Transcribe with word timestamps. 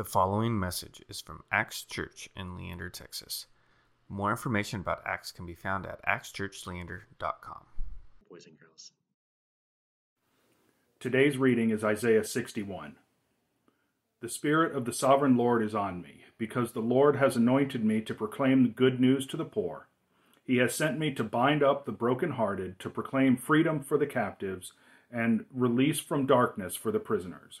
The 0.00 0.04
following 0.04 0.58
message 0.58 1.02
is 1.10 1.20
from 1.20 1.42
Axe 1.52 1.82
Church 1.82 2.30
in 2.34 2.56
Leander, 2.56 2.88
Texas. 2.88 3.44
More 4.08 4.30
information 4.30 4.80
about 4.80 5.02
Axe 5.04 5.30
can 5.30 5.44
be 5.44 5.54
found 5.54 5.84
at 5.84 6.02
axechurchleander.com. 6.06 7.66
boys 8.30 8.46
and 8.46 8.58
girls. 8.58 8.92
Today's 11.00 11.36
reading 11.36 11.68
is 11.68 11.84
Isaiah 11.84 12.24
61. 12.24 12.96
The 14.22 14.30
Spirit 14.30 14.74
of 14.74 14.86
the 14.86 14.94
Sovereign 14.94 15.36
Lord 15.36 15.62
is 15.62 15.74
on 15.74 16.00
me, 16.00 16.24
because 16.38 16.72
the 16.72 16.80
Lord 16.80 17.16
has 17.16 17.36
anointed 17.36 17.84
me 17.84 18.00
to 18.00 18.14
proclaim 18.14 18.62
the 18.62 18.70
good 18.70 19.00
news 19.00 19.26
to 19.26 19.36
the 19.36 19.44
poor. 19.44 19.86
He 20.42 20.56
has 20.56 20.74
sent 20.74 20.98
me 20.98 21.12
to 21.12 21.22
bind 21.22 21.62
up 21.62 21.84
the 21.84 21.92
brokenhearted, 21.92 22.78
to 22.78 22.88
proclaim 22.88 23.36
freedom 23.36 23.82
for 23.82 23.98
the 23.98 24.06
captives, 24.06 24.72
and 25.12 25.44
release 25.52 26.00
from 26.00 26.24
darkness 26.24 26.74
for 26.74 26.90
the 26.90 27.00
prisoners, 27.00 27.60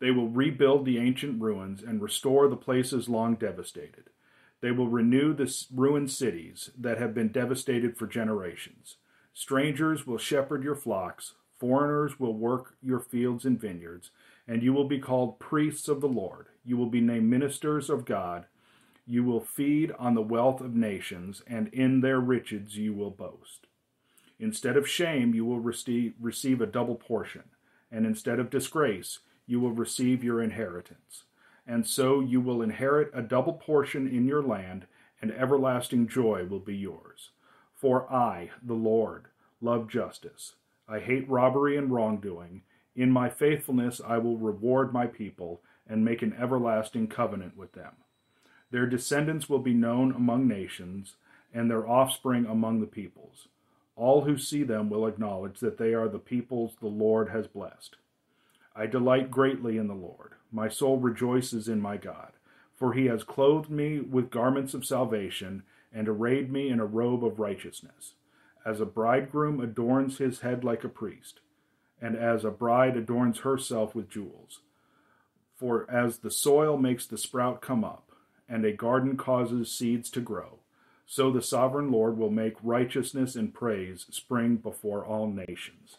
They 0.00 0.10
will 0.10 0.28
rebuild 0.28 0.84
the 0.84 0.98
ancient 0.98 1.40
ruins 1.42 1.82
and 1.82 2.00
restore 2.00 2.48
the 2.48 2.56
places 2.56 3.08
long 3.08 3.34
devastated. 3.34 4.10
They 4.60 4.70
will 4.70 4.88
renew 4.88 5.34
the 5.34 5.52
ruined 5.72 6.10
cities 6.10 6.70
that 6.78 6.98
have 6.98 7.14
been 7.14 7.28
devastated 7.28 7.96
for 7.96 8.06
generations. 8.06 8.96
Strangers 9.32 10.06
will 10.06 10.18
shepherd 10.18 10.64
your 10.64 10.74
flocks, 10.74 11.34
foreigners 11.58 12.18
will 12.18 12.34
work 12.34 12.74
your 12.82 13.00
fields 13.00 13.44
and 13.44 13.60
vineyards, 13.60 14.10
and 14.46 14.62
you 14.62 14.72
will 14.72 14.88
be 14.88 14.98
called 14.98 15.38
priests 15.38 15.88
of 15.88 16.00
the 16.00 16.08
Lord. 16.08 16.46
You 16.64 16.76
will 16.76 16.88
be 16.88 17.00
named 17.00 17.28
ministers 17.28 17.90
of 17.90 18.04
God. 18.04 18.46
You 19.06 19.24
will 19.24 19.40
feed 19.40 19.92
on 19.98 20.14
the 20.14 20.22
wealth 20.22 20.60
of 20.60 20.74
nations, 20.74 21.42
and 21.46 21.68
in 21.68 22.00
their 22.00 22.20
riches 22.20 22.76
you 22.76 22.94
will 22.94 23.10
boast. 23.10 23.66
Instead 24.38 24.76
of 24.76 24.88
shame, 24.88 25.34
you 25.34 25.44
will 25.44 25.60
receive, 25.60 26.60
a 26.60 26.66
double 26.66 26.94
portion, 26.94 27.44
and 27.90 28.06
instead 28.06 28.38
of 28.38 28.50
disgrace, 28.50 29.20
you 29.48 29.58
will 29.58 29.72
receive 29.72 30.22
your 30.22 30.40
inheritance. 30.40 31.24
And 31.66 31.84
so 31.84 32.20
you 32.20 32.40
will 32.40 32.62
inherit 32.62 33.10
a 33.12 33.22
double 33.22 33.54
portion 33.54 34.06
in 34.06 34.26
your 34.26 34.42
land, 34.42 34.86
and 35.20 35.32
everlasting 35.32 36.06
joy 36.06 36.44
will 36.44 36.60
be 36.60 36.76
yours. 36.76 37.30
For 37.74 38.10
I, 38.12 38.50
the 38.62 38.74
Lord, 38.74 39.26
love 39.60 39.88
justice. 39.88 40.54
I 40.88 41.00
hate 41.00 41.28
robbery 41.28 41.76
and 41.76 41.90
wrongdoing. 41.90 42.62
In 42.94 43.10
my 43.10 43.28
faithfulness 43.28 44.00
I 44.06 44.18
will 44.18 44.36
reward 44.36 44.92
my 44.92 45.06
people 45.06 45.60
and 45.88 46.04
make 46.04 46.22
an 46.22 46.36
everlasting 46.38 47.08
covenant 47.08 47.56
with 47.56 47.72
them. 47.72 47.92
Their 48.70 48.86
descendants 48.86 49.48
will 49.48 49.60
be 49.60 49.74
known 49.74 50.12
among 50.12 50.46
nations, 50.46 51.16
and 51.54 51.70
their 51.70 51.88
offspring 51.88 52.44
among 52.44 52.80
the 52.80 52.86
peoples. 52.86 53.48
All 53.96 54.24
who 54.24 54.36
see 54.36 54.62
them 54.62 54.90
will 54.90 55.06
acknowledge 55.06 55.60
that 55.60 55.78
they 55.78 55.94
are 55.94 56.08
the 56.08 56.18
peoples 56.18 56.72
the 56.80 56.86
Lord 56.86 57.30
has 57.30 57.46
blessed. 57.46 57.96
I 58.78 58.86
delight 58.86 59.32
greatly 59.32 59.76
in 59.76 59.88
the 59.88 59.94
Lord. 59.94 60.34
My 60.52 60.68
soul 60.68 60.98
rejoices 60.98 61.68
in 61.68 61.80
my 61.80 61.96
God, 61.96 62.30
for 62.76 62.92
he 62.92 63.06
has 63.06 63.24
clothed 63.24 63.70
me 63.70 63.98
with 63.98 64.30
garments 64.30 64.72
of 64.72 64.86
salvation 64.86 65.64
and 65.92 66.08
arrayed 66.08 66.52
me 66.52 66.68
in 66.68 66.78
a 66.78 66.86
robe 66.86 67.24
of 67.24 67.40
righteousness. 67.40 68.14
As 68.64 68.80
a 68.80 68.86
bridegroom 68.86 69.58
adorns 69.58 70.18
his 70.18 70.40
head 70.40 70.62
like 70.62 70.84
a 70.84 70.88
priest, 70.88 71.40
and 72.00 72.14
as 72.14 72.44
a 72.44 72.52
bride 72.52 72.96
adorns 72.96 73.40
herself 73.40 73.96
with 73.96 74.08
jewels. 74.08 74.60
For 75.56 75.90
as 75.90 76.18
the 76.18 76.30
soil 76.30 76.76
makes 76.76 77.04
the 77.04 77.18
sprout 77.18 77.60
come 77.60 77.82
up, 77.82 78.12
and 78.48 78.64
a 78.64 78.72
garden 78.72 79.16
causes 79.16 79.72
seeds 79.72 80.08
to 80.10 80.20
grow, 80.20 80.60
so 81.04 81.32
the 81.32 81.42
sovereign 81.42 81.90
Lord 81.90 82.16
will 82.16 82.30
make 82.30 82.54
righteousness 82.62 83.34
and 83.34 83.52
praise 83.52 84.06
spring 84.10 84.54
before 84.54 85.04
all 85.04 85.26
nations. 85.26 85.98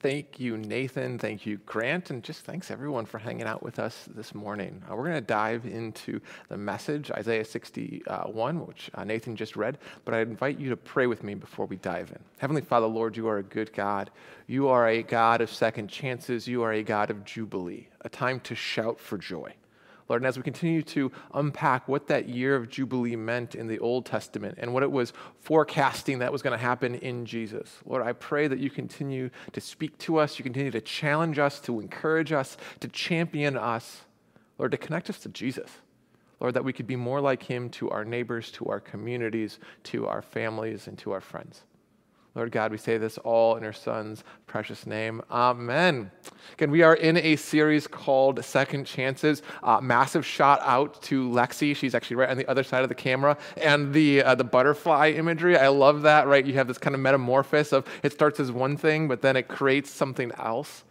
Thank 0.00 0.40
you, 0.40 0.56
Nathan. 0.56 1.18
Thank 1.18 1.46
you, 1.46 1.58
Grant. 1.66 2.10
And 2.10 2.22
just 2.22 2.44
thanks 2.44 2.70
everyone 2.70 3.06
for 3.06 3.18
hanging 3.18 3.46
out 3.46 3.62
with 3.62 3.78
us 3.78 4.08
this 4.14 4.34
morning. 4.34 4.82
Uh, 4.90 4.96
we're 4.96 5.04
going 5.04 5.14
to 5.14 5.20
dive 5.20 5.66
into 5.66 6.20
the 6.48 6.56
message, 6.56 7.10
Isaiah 7.10 7.44
61, 7.44 8.66
which 8.66 8.90
uh, 8.94 9.04
Nathan 9.04 9.36
just 9.36 9.56
read. 9.56 9.78
But 10.04 10.14
I 10.14 10.20
invite 10.20 10.58
you 10.58 10.70
to 10.70 10.76
pray 10.76 11.06
with 11.06 11.22
me 11.22 11.34
before 11.34 11.66
we 11.66 11.76
dive 11.76 12.10
in. 12.10 12.18
Heavenly 12.38 12.62
Father, 12.62 12.86
Lord, 12.86 13.16
you 13.16 13.28
are 13.28 13.38
a 13.38 13.42
good 13.42 13.72
God. 13.72 14.10
You 14.46 14.68
are 14.68 14.88
a 14.88 15.02
God 15.02 15.40
of 15.40 15.52
second 15.52 15.88
chances. 15.88 16.48
You 16.48 16.62
are 16.62 16.72
a 16.72 16.82
God 16.82 17.10
of 17.10 17.24
jubilee, 17.24 17.88
a 18.00 18.08
time 18.08 18.40
to 18.40 18.54
shout 18.54 18.98
for 18.98 19.18
joy. 19.18 19.52
Lord, 20.10 20.22
and 20.22 20.28
as 20.28 20.36
we 20.36 20.42
continue 20.42 20.82
to 20.82 21.12
unpack 21.34 21.86
what 21.86 22.08
that 22.08 22.28
year 22.28 22.56
of 22.56 22.68
Jubilee 22.68 23.14
meant 23.14 23.54
in 23.54 23.68
the 23.68 23.78
Old 23.78 24.06
Testament 24.06 24.56
and 24.58 24.74
what 24.74 24.82
it 24.82 24.90
was 24.90 25.12
forecasting 25.40 26.18
that 26.18 26.32
was 26.32 26.42
going 26.42 26.50
to 26.50 26.62
happen 26.62 26.96
in 26.96 27.24
Jesus, 27.24 27.78
Lord, 27.86 28.02
I 28.02 28.12
pray 28.12 28.48
that 28.48 28.58
you 28.58 28.70
continue 28.70 29.30
to 29.52 29.60
speak 29.60 29.96
to 29.98 30.16
us, 30.16 30.36
you 30.36 30.42
continue 30.42 30.72
to 30.72 30.80
challenge 30.80 31.38
us, 31.38 31.60
to 31.60 31.78
encourage 31.78 32.32
us, 32.32 32.56
to 32.80 32.88
champion 32.88 33.56
us, 33.56 34.00
Lord, 34.58 34.72
to 34.72 34.78
connect 34.78 35.08
us 35.10 35.20
to 35.20 35.28
Jesus. 35.28 35.70
Lord, 36.40 36.54
that 36.54 36.64
we 36.64 36.72
could 36.72 36.88
be 36.88 36.96
more 36.96 37.20
like 37.20 37.44
him 37.44 37.70
to 37.70 37.88
our 37.90 38.04
neighbors, 38.04 38.50
to 38.52 38.64
our 38.64 38.80
communities, 38.80 39.60
to 39.84 40.08
our 40.08 40.22
families, 40.22 40.88
and 40.88 40.98
to 40.98 41.12
our 41.12 41.20
friends. 41.20 41.62
Lord 42.34 42.52
God, 42.52 42.70
we 42.70 42.78
say 42.78 42.96
this 42.96 43.18
all 43.18 43.56
in 43.56 43.62
your 43.64 43.72
Son's 43.72 44.22
precious 44.46 44.86
name. 44.86 45.20
Amen. 45.30 46.12
Again, 46.52 46.70
we 46.70 46.82
are 46.82 46.94
in 46.94 47.16
a 47.16 47.34
series 47.34 47.88
called 47.88 48.44
Second 48.44 48.84
Chances. 48.84 49.42
Uh, 49.64 49.80
massive 49.80 50.24
shout 50.24 50.60
out 50.62 51.02
to 51.02 51.28
Lexi. 51.28 51.74
She's 51.74 51.94
actually 51.94 52.16
right 52.16 52.28
on 52.28 52.36
the 52.36 52.48
other 52.48 52.62
side 52.62 52.82
of 52.84 52.88
the 52.88 52.94
camera. 52.94 53.36
And 53.56 53.92
the, 53.92 54.22
uh, 54.22 54.34
the 54.36 54.44
butterfly 54.44 55.10
imagery, 55.10 55.56
I 55.56 55.68
love 55.68 56.02
that, 56.02 56.28
right? 56.28 56.46
You 56.46 56.54
have 56.54 56.68
this 56.68 56.78
kind 56.78 56.94
of 56.94 57.00
metamorphosis 57.00 57.72
of 57.72 57.86
it 58.04 58.12
starts 58.12 58.38
as 58.38 58.52
one 58.52 58.76
thing, 58.76 59.08
but 59.08 59.22
then 59.22 59.36
it 59.36 59.48
creates 59.48 59.90
something 59.90 60.30
else. 60.38 60.84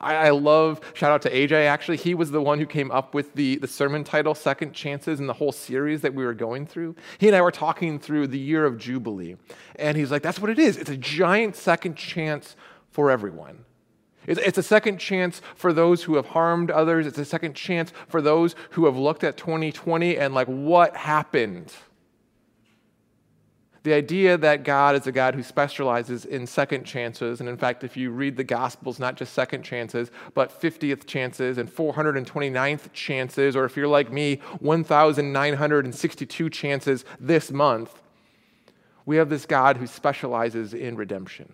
I, 0.00 0.30
love, 0.30 0.80
shout 0.94 1.12
out 1.12 1.22
to 1.22 1.30
AJ 1.30 1.66
actually. 1.66 1.96
He 1.96 2.14
was 2.14 2.30
the 2.30 2.42
one 2.42 2.58
who 2.58 2.66
came 2.66 2.90
up 2.90 3.14
with 3.14 3.34
the, 3.34 3.56
the 3.56 3.66
sermon 3.66 4.04
title, 4.04 4.34
Second 4.34 4.72
Chances, 4.72 5.18
in 5.18 5.26
the 5.26 5.32
whole 5.32 5.52
series 5.52 6.02
that 6.02 6.14
we 6.14 6.24
were 6.24 6.34
going 6.34 6.66
through. 6.66 6.94
He 7.18 7.26
and 7.26 7.36
I 7.36 7.40
were 7.40 7.50
talking 7.50 7.98
through 7.98 8.28
the 8.28 8.38
year 8.38 8.64
of 8.64 8.78
Jubilee. 8.78 9.36
And 9.76 9.96
he's 9.96 10.10
like, 10.10 10.22
that's 10.22 10.40
what 10.40 10.50
it 10.50 10.58
is. 10.58 10.76
It's 10.76 10.90
a 10.90 10.96
giant 10.96 11.56
second 11.56 11.96
chance 11.96 12.54
for 12.90 13.10
everyone. 13.10 13.64
It's 14.26 14.58
a 14.58 14.62
second 14.62 14.98
chance 14.98 15.40
for 15.54 15.72
those 15.72 16.02
who 16.02 16.16
have 16.16 16.26
harmed 16.26 16.70
others. 16.70 17.06
It's 17.06 17.16
a 17.16 17.24
second 17.24 17.54
chance 17.54 17.94
for 18.08 18.20
those 18.20 18.54
who 18.70 18.84
have 18.84 18.96
looked 18.96 19.24
at 19.24 19.38
2020 19.38 20.18
and, 20.18 20.34
like, 20.34 20.48
what 20.48 20.94
happened? 20.94 21.72
The 23.84 23.94
idea 23.94 24.36
that 24.36 24.64
God 24.64 24.96
is 24.96 25.06
a 25.06 25.12
God 25.12 25.34
who 25.34 25.42
specializes 25.42 26.24
in 26.24 26.46
second 26.46 26.84
chances, 26.84 27.40
and 27.40 27.48
in 27.48 27.56
fact, 27.56 27.84
if 27.84 27.96
you 27.96 28.10
read 28.10 28.36
the 28.36 28.44
Gospels, 28.44 28.98
not 28.98 29.16
just 29.16 29.32
second 29.32 29.62
chances, 29.62 30.10
but 30.34 30.60
50th 30.60 31.06
chances 31.06 31.58
and 31.58 31.70
429th 31.70 32.92
chances, 32.92 33.54
or 33.54 33.64
if 33.64 33.76
you're 33.76 33.86
like 33.86 34.12
me, 34.12 34.36
1,962 34.58 36.50
chances 36.50 37.04
this 37.20 37.52
month, 37.52 38.02
we 39.06 39.16
have 39.16 39.28
this 39.28 39.46
God 39.46 39.76
who 39.76 39.86
specializes 39.86 40.74
in 40.74 40.96
redemption. 40.96 41.52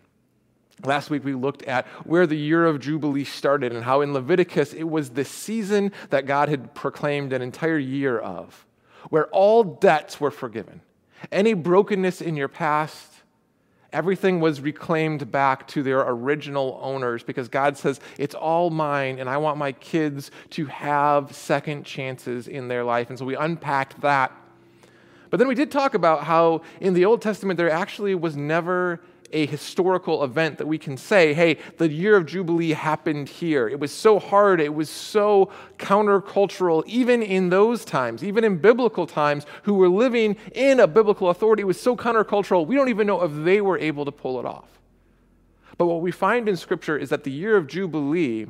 Last 0.83 1.11
week, 1.11 1.25
we 1.25 1.35
looked 1.35 1.63
at 1.65 1.87
where 2.05 2.27
the 2.27 2.37
year 2.37 2.67
of 2.67 2.81
Jubilee 2.81 3.25
started 3.25 3.73
and 3.73 3.85
how 3.85 4.01
in 4.01 4.13
Leviticus 4.13 4.73
it 4.73 4.85
was 4.85 5.11
the 5.11 5.25
season 5.25 5.93
that 6.11 6.27
God 6.27 6.49
had 6.49 6.75
proclaimed 6.75 7.33
an 7.33 7.43
entire 7.43 7.79
year 7.79 8.19
of, 8.19 8.67
where 9.11 9.27
all 9.27 9.63
debts 9.63 10.21
were 10.21 10.33
forgiven 10.33 10.81
any 11.31 11.55
brokenness 11.55 12.21
in 12.21 12.37
your 12.37 12.49
past, 12.49 13.13
everything 13.93 14.41
was 14.41 14.61
reclaimed 14.61 15.31
back 15.31 15.67
to 15.69 15.83
their 15.83 16.01
original 16.01 16.79
owners 16.83 17.23
because 17.23 17.49
God 17.49 17.77
says, 17.77 18.01
It's 18.19 18.35
all 18.35 18.71
mine, 18.71 19.19
and 19.19 19.31
I 19.31 19.37
want 19.39 19.57
my 19.57 19.73
kids 19.73 20.31
to 20.51 20.67
have 20.67 21.35
second 21.35 21.85
chances 21.85 22.49
in 22.49 22.69
their 22.69 22.85
life. 22.85 23.09
And 23.09 23.19
so 23.19 23.25
we 23.25 23.37
unpacked 23.37 24.01
that. 24.03 24.33
But 25.31 25.39
then 25.39 25.49
we 25.49 25.55
did 25.55 25.71
talk 25.71 25.95
about 25.95 26.25
how 26.25 26.63
in 26.81 26.95
the 26.95 27.05
Old 27.05 27.21
Testament 27.21 27.57
there 27.57 27.71
actually 27.71 28.15
was 28.15 28.37
never 28.37 29.01
a 29.35 29.47
historical 29.47 30.25
event 30.25 30.59
that 30.59 30.67
we 30.67 30.79
can 30.79 30.97
say, 30.97 31.35
hey, 31.35 31.59
the 31.77 31.91
year 31.91 32.17
of 32.17 32.25
Jubilee 32.25 32.73
happened 32.73 33.29
here. 33.29 33.69
It 33.69 33.81
was 33.81 33.93
so 33.93 34.19
hard, 34.19 34.61
it 34.61 34.73
was 34.73 34.89
so 34.89 35.51
countercultural, 35.79 36.87
even 36.87 37.23
in 37.23 37.51
those 37.51 37.85
times, 37.85 38.23
even 38.23 38.45
in 38.45 38.59
biblical 38.59 39.07
times, 39.07 39.45
who 39.65 39.75
were 39.75 39.89
living 39.89 40.37
in 40.55 40.81
a 40.81 40.87
biblical 40.87 41.29
authority, 41.29 41.63
it 41.63 41.67
was 41.67 41.81
so 41.81 41.97
countercultural, 41.97 42.67
we 42.67 42.77
don't 42.77 42.89
even 42.89 43.07
know 43.07 43.23
if 43.23 43.45
they 43.45 43.61
were 43.61 43.79
able 43.79 44.05
to 44.05 44.13
pull 44.13 44.39
it 44.39 44.47
off. 44.47 44.69
But 45.77 45.87
what 45.87 46.01
we 46.01 46.13
find 46.13 46.49
in 46.49 46.57
Scripture 46.57 46.97
is 46.97 47.11
that 47.11 47.25
the 47.25 47.33
year 47.33 47.57
of 47.57 47.67
Jubilee 47.67 48.47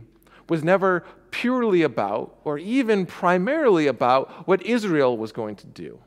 was 0.48 0.62
never 0.62 1.04
purely 1.30 1.82
about 1.82 2.36
or 2.44 2.58
even 2.58 3.06
primarily 3.06 3.86
about 3.86 4.46
what 4.46 4.62
Israel 4.62 5.16
was 5.16 5.32
going 5.32 5.56
to 5.56 5.66
do. 5.66 5.98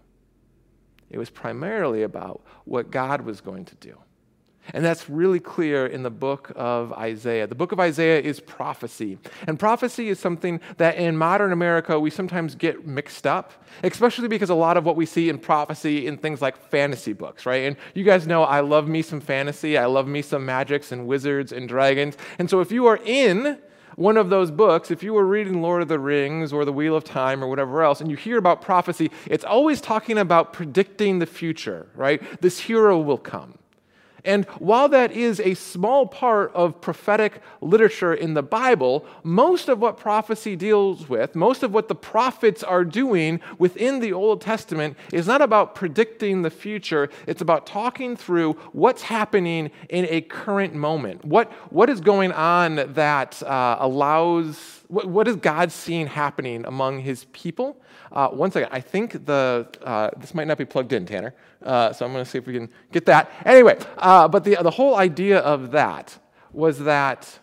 It 1.10 1.18
was 1.18 1.30
primarily 1.30 2.04
about 2.04 2.42
what 2.66 2.92
God 2.92 3.22
was 3.22 3.42
going 3.42 3.66
to 3.66 3.76
do. 3.76 3.98
And 4.74 4.84
that's 4.84 5.10
really 5.10 5.40
clear 5.40 5.86
in 5.86 6.04
the 6.04 6.10
book 6.10 6.52
of 6.56 6.94
Isaiah. 6.94 7.48
The 7.48 7.56
book 7.56 7.72
of 7.72 7.80
Isaiah 7.80 8.22
is 8.22 8.40
prophecy. 8.40 9.18
And 9.48 9.60
prophecy 9.60 10.10
is 10.10 10.20
something 10.20 10.60
that 10.78 10.98
in 10.98 11.18
modern 11.18 11.52
America 11.52 12.00
we 12.00 12.10
sometimes 12.10 12.56
get 12.56 12.86
mixed 12.86 13.26
up, 13.26 13.54
especially 13.84 14.28
because 14.28 14.50
a 14.50 14.56
lot 14.56 14.78
of 14.78 14.86
what 14.86 14.96
we 14.96 15.06
see 15.06 15.30
in 15.30 15.38
prophecy 15.40 16.08
in 16.08 16.18
things 16.18 16.42
like 16.42 16.58
fantasy 16.58 17.14
books, 17.14 17.46
right? 17.46 17.64
And 17.64 17.78
you 17.94 18.04
guys 18.04 18.28
know 18.28 18.44
I 18.44 18.60
love 18.60 18.88
me 18.88 19.02
some 19.02 19.22
fantasy. 19.22 19.78
I 19.78 19.86
love 19.86 20.08
me 20.08 20.22
some 20.22 20.46
magics 20.46 20.92
and 20.92 21.08
wizards 21.08 21.52
and 21.52 21.68
dragons. 21.68 22.18
And 22.40 22.50
so 22.50 22.60
if 22.60 22.72
you 22.72 22.88
are 22.88 23.00
in 23.04 23.60
one 23.96 24.16
of 24.16 24.30
those 24.30 24.52
books, 24.52 24.92
if 24.92 25.02
you 25.02 25.14
were 25.14 25.26
reading 25.26 25.62
Lord 25.62 25.82
of 25.82 25.88
the 25.88 25.98
Rings 25.98 26.54
or 26.54 26.66
The 26.66 26.72
Wheel 26.72 26.96
of 26.96 27.04
Time 27.04 27.44
or 27.44 27.48
whatever 27.48 27.82
else, 27.82 28.00
and 28.00 28.12
you 28.12 28.16
hear 28.16 28.38
about 28.38 28.62
prophecy, 28.62 29.10
it's 29.26 29.44
always 29.44 29.82
talking 29.82 30.20
about 30.20 30.54
predicting 30.54 31.18
the 31.18 31.26
future, 31.26 31.90
right? 31.96 32.22
This 32.40 32.60
hero 32.60 33.00
will 33.00 33.18
come. 33.18 33.58
And 34.28 34.44
while 34.60 34.90
that 34.90 35.14
is 35.14 35.40
a 35.40 35.54
small 35.54 36.06
part 36.06 36.52
of 36.54 36.82
prophetic 36.82 37.42
literature 37.62 38.14
in 38.14 38.34
the 38.34 38.44
Bible, 38.44 39.06
most 39.24 39.70
of 39.70 39.80
what 39.80 39.96
prophecy 39.96 40.58
deals 40.58 41.08
with, 41.08 41.34
most 41.34 41.64
of 41.64 41.74
what 41.74 41.88
the 41.88 41.96
prophets 41.96 42.62
are 42.62 42.84
doing 42.84 43.40
within 43.58 44.02
the 44.02 44.12
Old 44.12 44.42
Testament, 44.42 44.98
is 45.14 45.28
not 45.28 45.42
about 45.42 45.76
predicting 45.76 46.42
the 46.42 46.50
future. 46.50 47.10
It's 47.26 47.42
about 47.42 47.66
talking 47.66 48.18
through 48.18 48.54
what's 48.74 49.04
happening 49.04 49.72
in 49.90 50.06
a 50.10 50.20
current 50.20 50.74
moment. 50.76 51.24
What, 51.24 51.50
what 51.72 51.90
is 51.90 52.02
going 52.02 52.34
on 52.34 52.94
that 52.96 53.42
uh, 53.44 53.78
allows, 53.80 54.84
what, 54.90 55.06
what 55.06 55.30
is 55.30 55.38
God 55.38 55.72
seeing 55.72 56.06
happening 56.06 56.66
among 56.66 57.00
his 57.00 57.26
people? 57.32 57.82
Uh, 58.12 58.30
one 58.30 58.52
second. 58.52 58.70
I 58.72 58.80
think 58.80 59.26
the 59.26 59.68
uh, 59.84 60.10
this 60.18 60.34
might 60.34 60.48
not 60.48 60.58
be 60.58 60.66
plugged 60.66 60.94
in, 60.94 61.06
Tanner. 61.06 61.34
Uh, 61.62 61.92
so 61.92 62.06
I'm 62.06 62.14
going 62.14 62.24
to 62.24 62.30
see 62.30 62.38
if 62.38 62.48
we 62.48 62.54
can 62.54 62.70
get 62.92 63.06
that. 63.08 63.32
Anyway, 63.46 63.78
uh, 63.98 64.28
but 64.28 64.44
the 64.44 64.58
the 64.62 64.72
whole 64.72 64.96
idea 64.96 65.40
of 65.40 65.72
that 65.72 66.18
was 66.54 66.80
that 66.80 67.40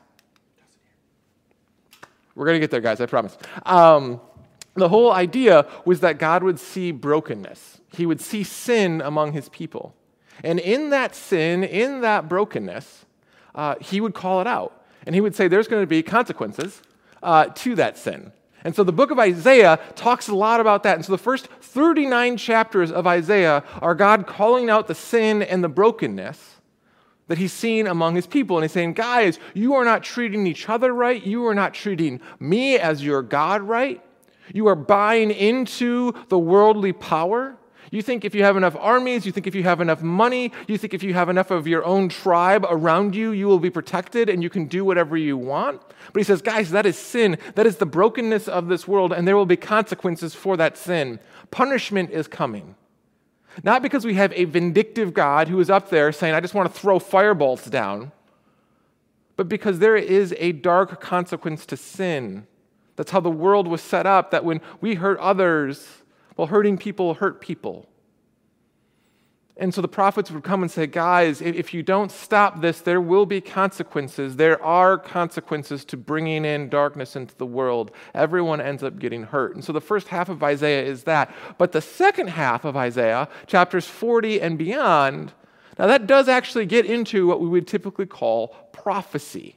we're 2.34 2.46
going 2.46 2.56
to 2.56 2.60
get 2.60 2.70
there, 2.70 2.80
guys. 2.80 3.00
I 3.00 3.06
promise. 3.06 3.36
Um, 3.64 4.20
the 4.74 4.88
whole 4.88 5.12
idea 5.12 5.66
was 5.84 6.00
that 6.00 6.18
God 6.18 6.42
would 6.42 6.58
see 6.58 6.90
brokenness. 6.90 7.80
He 7.92 8.06
would 8.06 8.20
see 8.20 8.42
sin 8.42 9.00
among 9.00 9.32
His 9.32 9.48
people, 9.50 9.94
and 10.42 10.58
in 10.58 10.90
that 10.90 11.14
sin, 11.14 11.62
in 11.62 12.00
that 12.00 12.28
brokenness, 12.28 13.04
uh, 13.54 13.76
He 13.80 14.00
would 14.00 14.14
call 14.14 14.40
it 14.40 14.46
out, 14.46 14.84
and 15.06 15.14
He 15.14 15.20
would 15.20 15.34
say, 15.34 15.46
"There's 15.46 15.68
going 15.68 15.82
to 15.82 15.86
be 15.86 16.02
consequences 16.02 16.82
uh, 17.22 17.46
to 17.46 17.74
that 17.76 17.98
sin." 17.98 18.32
And 18.64 18.74
so 18.74 18.82
the 18.82 18.92
book 18.92 19.10
of 19.10 19.18
Isaiah 19.18 19.78
talks 19.94 20.28
a 20.28 20.34
lot 20.34 20.58
about 20.58 20.82
that. 20.84 20.96
And 20.96 21.04
so 21.04 21.12
the 21.12 21.18
first 21.18 21.48
39 21.60 22.38
chapters 22.38 22.90
of 22.90 23.06
Isaiah 23.06 23.62
are 23.82 23.94
God 23.94 24.26
calling 24.26 24.70
out 24.70 24.88
the 24.88 24.94
sin 24.94 25.42
and 25.42 25.62
the 25.62 25.68
brokenness 25.68 26.56
that 27.28 27.38
he's 27.38 27.52
seen 27.52 27.86
among 27.86 28.16
his 28.16 28.26
people. 28.26 28.56
And 28.56 28.64
he's 28.64 28.72
saying, 28.72 28.94
guys, 28.94 29.38
you 29.52 29.74
are 29.74 29.84
not 29.84 30.02
treating 30.02 30.46
each 30.46 30.68
other 30.68 30.92
right. 30.92 31.24
You 31.24 31.46
are 31.46 31.54
not 31.54 31.74
treating 31.74 32.20
me 32.40 32.76
as 32.78 33.04
your 33.04 33.22
God 33.22 33.62
right. 33.62 34.02
You 34.52 34.66
are 34.68 34.74
buying 34.74 35.30
into 35.30 36.12
the 36.28 36.38
worldly 36.38 36.92
power. 36.92 37.56
You 37.94 38.02
think 38.02 38.24
if 38.24 38.34
you 38.34 38.42
have 38.42 38.56
enough 38.56 38.74
armies, 38.80 39.24
you 39.24 39.30
think 39.30 39.46
if 39.46 39.54
you 39.54 39.62
have 39.62 39.80
enough 39.80 40.02
money, 40.02 40.50
you 40.66 40.76
think 40.76 40.94
if 40.94 41.04
you 41.04 41.14
have 41.14 41.28
enough 41.28 41.52
of 41.52 41.68
your 41.68 41.84
own 41.84 42.08
tribe 42.08 42.66
around 42.68 43.14
you, 43.14 43.30
you 43.30 43.46
will 43.46 43.60
be 43.60 43.70
protected 43.70 44.28
and 44.28 44.42
you 44.42 44.50
can 44.50 44.66
do 44.66 44.84
whatever 44.84 45.16
you 45.16 45.36
want. 45.36 45.80
But 46.12 46.18
he 46.18 46.24
says, 46.24 46.42
guys, 46.42 46.72
that 46.72 46.86
is 46.86 46.98
sin. 46.98 47.38
That 47.54 47.66
is 47.66 47.76
the 47.76 47.86
brokenness 47.86 48.48
of 48.48 48.66
this 48.66 48.88
world, 48.88 49.12
and 49.12 49.28
there 49.28 49.36
will 49.36 49.46
be 49.46 49.56
consequences 49.56 50.34
for 50.34 50.56
that 50.56 50.76
sin. 50.76 51.20
Punishment 51.52 52.10
is 52.10 52.26
coming. 52.26 52.74
Not 53.62 53.80
because 53.80 54.04
we 54.04 54.14
have 54.14 54.32
a 54.32 54.46
vindictive 54.46 55.14
God 55.14 55.46
who 55.46 55.60
is 55.60 55.70
up 55.70 55.90
there 55.90 56.10
saying, 56.10 56.34
I 56.34 56.40
just 56.40 56.52
want 56.52 56.74
to 56.74 56.80
throw 56.80 56.98
fireballs 56.98 57.66
down, 57.66 58.10
but 59.36 59.48
because 59.48 59.78
there 59.78 59.94
is 59.94 60.34
a 60.38 60.50
dark 60.50 61.00
consequence 61.00 61.64
to 61.66 61.76
sin. 61.76 62.48
That's 62.96 63.12
how 63.12 63.20
the 63.20 63.30
world 63.30 63.68
was 63.68 63.82
set 63.82 64.04
up, 64.04 64.32
that 64.32 64.44
when 64.44 64.60
we 64.80 64.96
hurt 64.96 65.20
others, 65.20 66.02
well, 66.36 66.48
hurting 66.48 66.78
people 66.78 67.14
hurt 67.14 67.40
people. 67.40 67.88
And 69.56 69.72
so 69.72 69.80
the 69.80 69.88
prophets 69.88 70.32
would 70.32 70.42
come 70.42 70.62
and 70.62 70.70
say, 70.70 70.88
guys, 70.88 71.40
if 71.40 71.72
you 71.72 71.84
don't 71.84 72.10
stop 72.10 72.60
this, 72.60 72.80
there 72.80 73.00
will 73.00 73.24
be 73.24 73.40
consequences. 73.40 74.34
There 74.34 74.60
are 74.64 74.98
consequences 74.98 75.84
to 75.86 75.96
bringing 75.96 76.44
in 76.44 76.68
darkness 76.68 77.14
into 77.14 77.36
the 77.36 77.46
world. 77.46 77.92
Everyone 78.14 78.60
ends 78.60 78.82
up 78.82 78.98
getting 78.98 79.22
hurt. 79.22 79.54
And 79.54 79.64
so 79.64 79.72
the 79.72 79.80
first 79.80 80.08
half 80.08 80.28
of 80.28 80.42
Isaiah 80.42 80.84
is 80.84 81.04
that. 81.04 81.32
But 81.56 81.70
the 81.70 81.80
second 81.80 82.30
half 82.30 82.64
of 82.64 82.76
Isaiah, 82.76 83.28
chapters 83.46 83.86
40 83.86 84.40
and 84.40 84.58
beyond, 84.58 85.32
now 85.78 85.86
that 85.86 86.08
does 86.08 86.28
actually 86.28 86.66
get 86.66 86.84
into 86.84 87.28
what 87.28 87.40
we 87.40 87.48
would 87.48 87.68
typically 87.68 88.06
call 88.06 88.48
prophecy. 88.72 89.56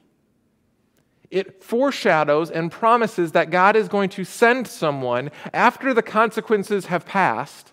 It 1.30 1.62
foreshadows 1.62 2.50
and 2.50 2.72
promises 2.72 3.32
that 3.32 3.50
God 3.50 3.76
is 3.76 3.88
going 3.88 4.10
to 4.10 4.24
send 4.24 4.66
someone 4.66 5.30
after 5.52 5.92
the 5.92 6.02
consequences 6.02 6.86
have 6.86 7.04
passed, 7.04 7.72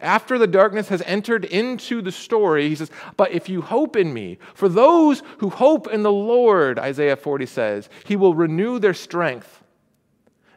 after 0.00 0.38
the 0.38 0.46
darkness 0.46 0.88
has 0.88 1.02
entered 1.02 1.44
into 1.44 2.00
the 2.00 2.12
story. 2.12 2.68
He 2.68 2.74
says, 2.74 2.90
But 3.16 3.32
if 3.32 3.48
you 3.48 3.60
hope 3.60 3.96
in 3.96 4.14
me, 4.14 4.38
for 4.54 4.68
those 4.68 5.22
who 5.38 5.50
hope 5.50 5.88
in 5.88 6.02
the 6.02 6.12
Lord, 6.12 6.78
Isaiah 6.78 7.16
40 7.16 7.46
says, 7.46 7.88
He 8.06 8.16
will 8.16 8.34
renew 8.34 8.78
their 8.78 8.94
strength 8.94 9.63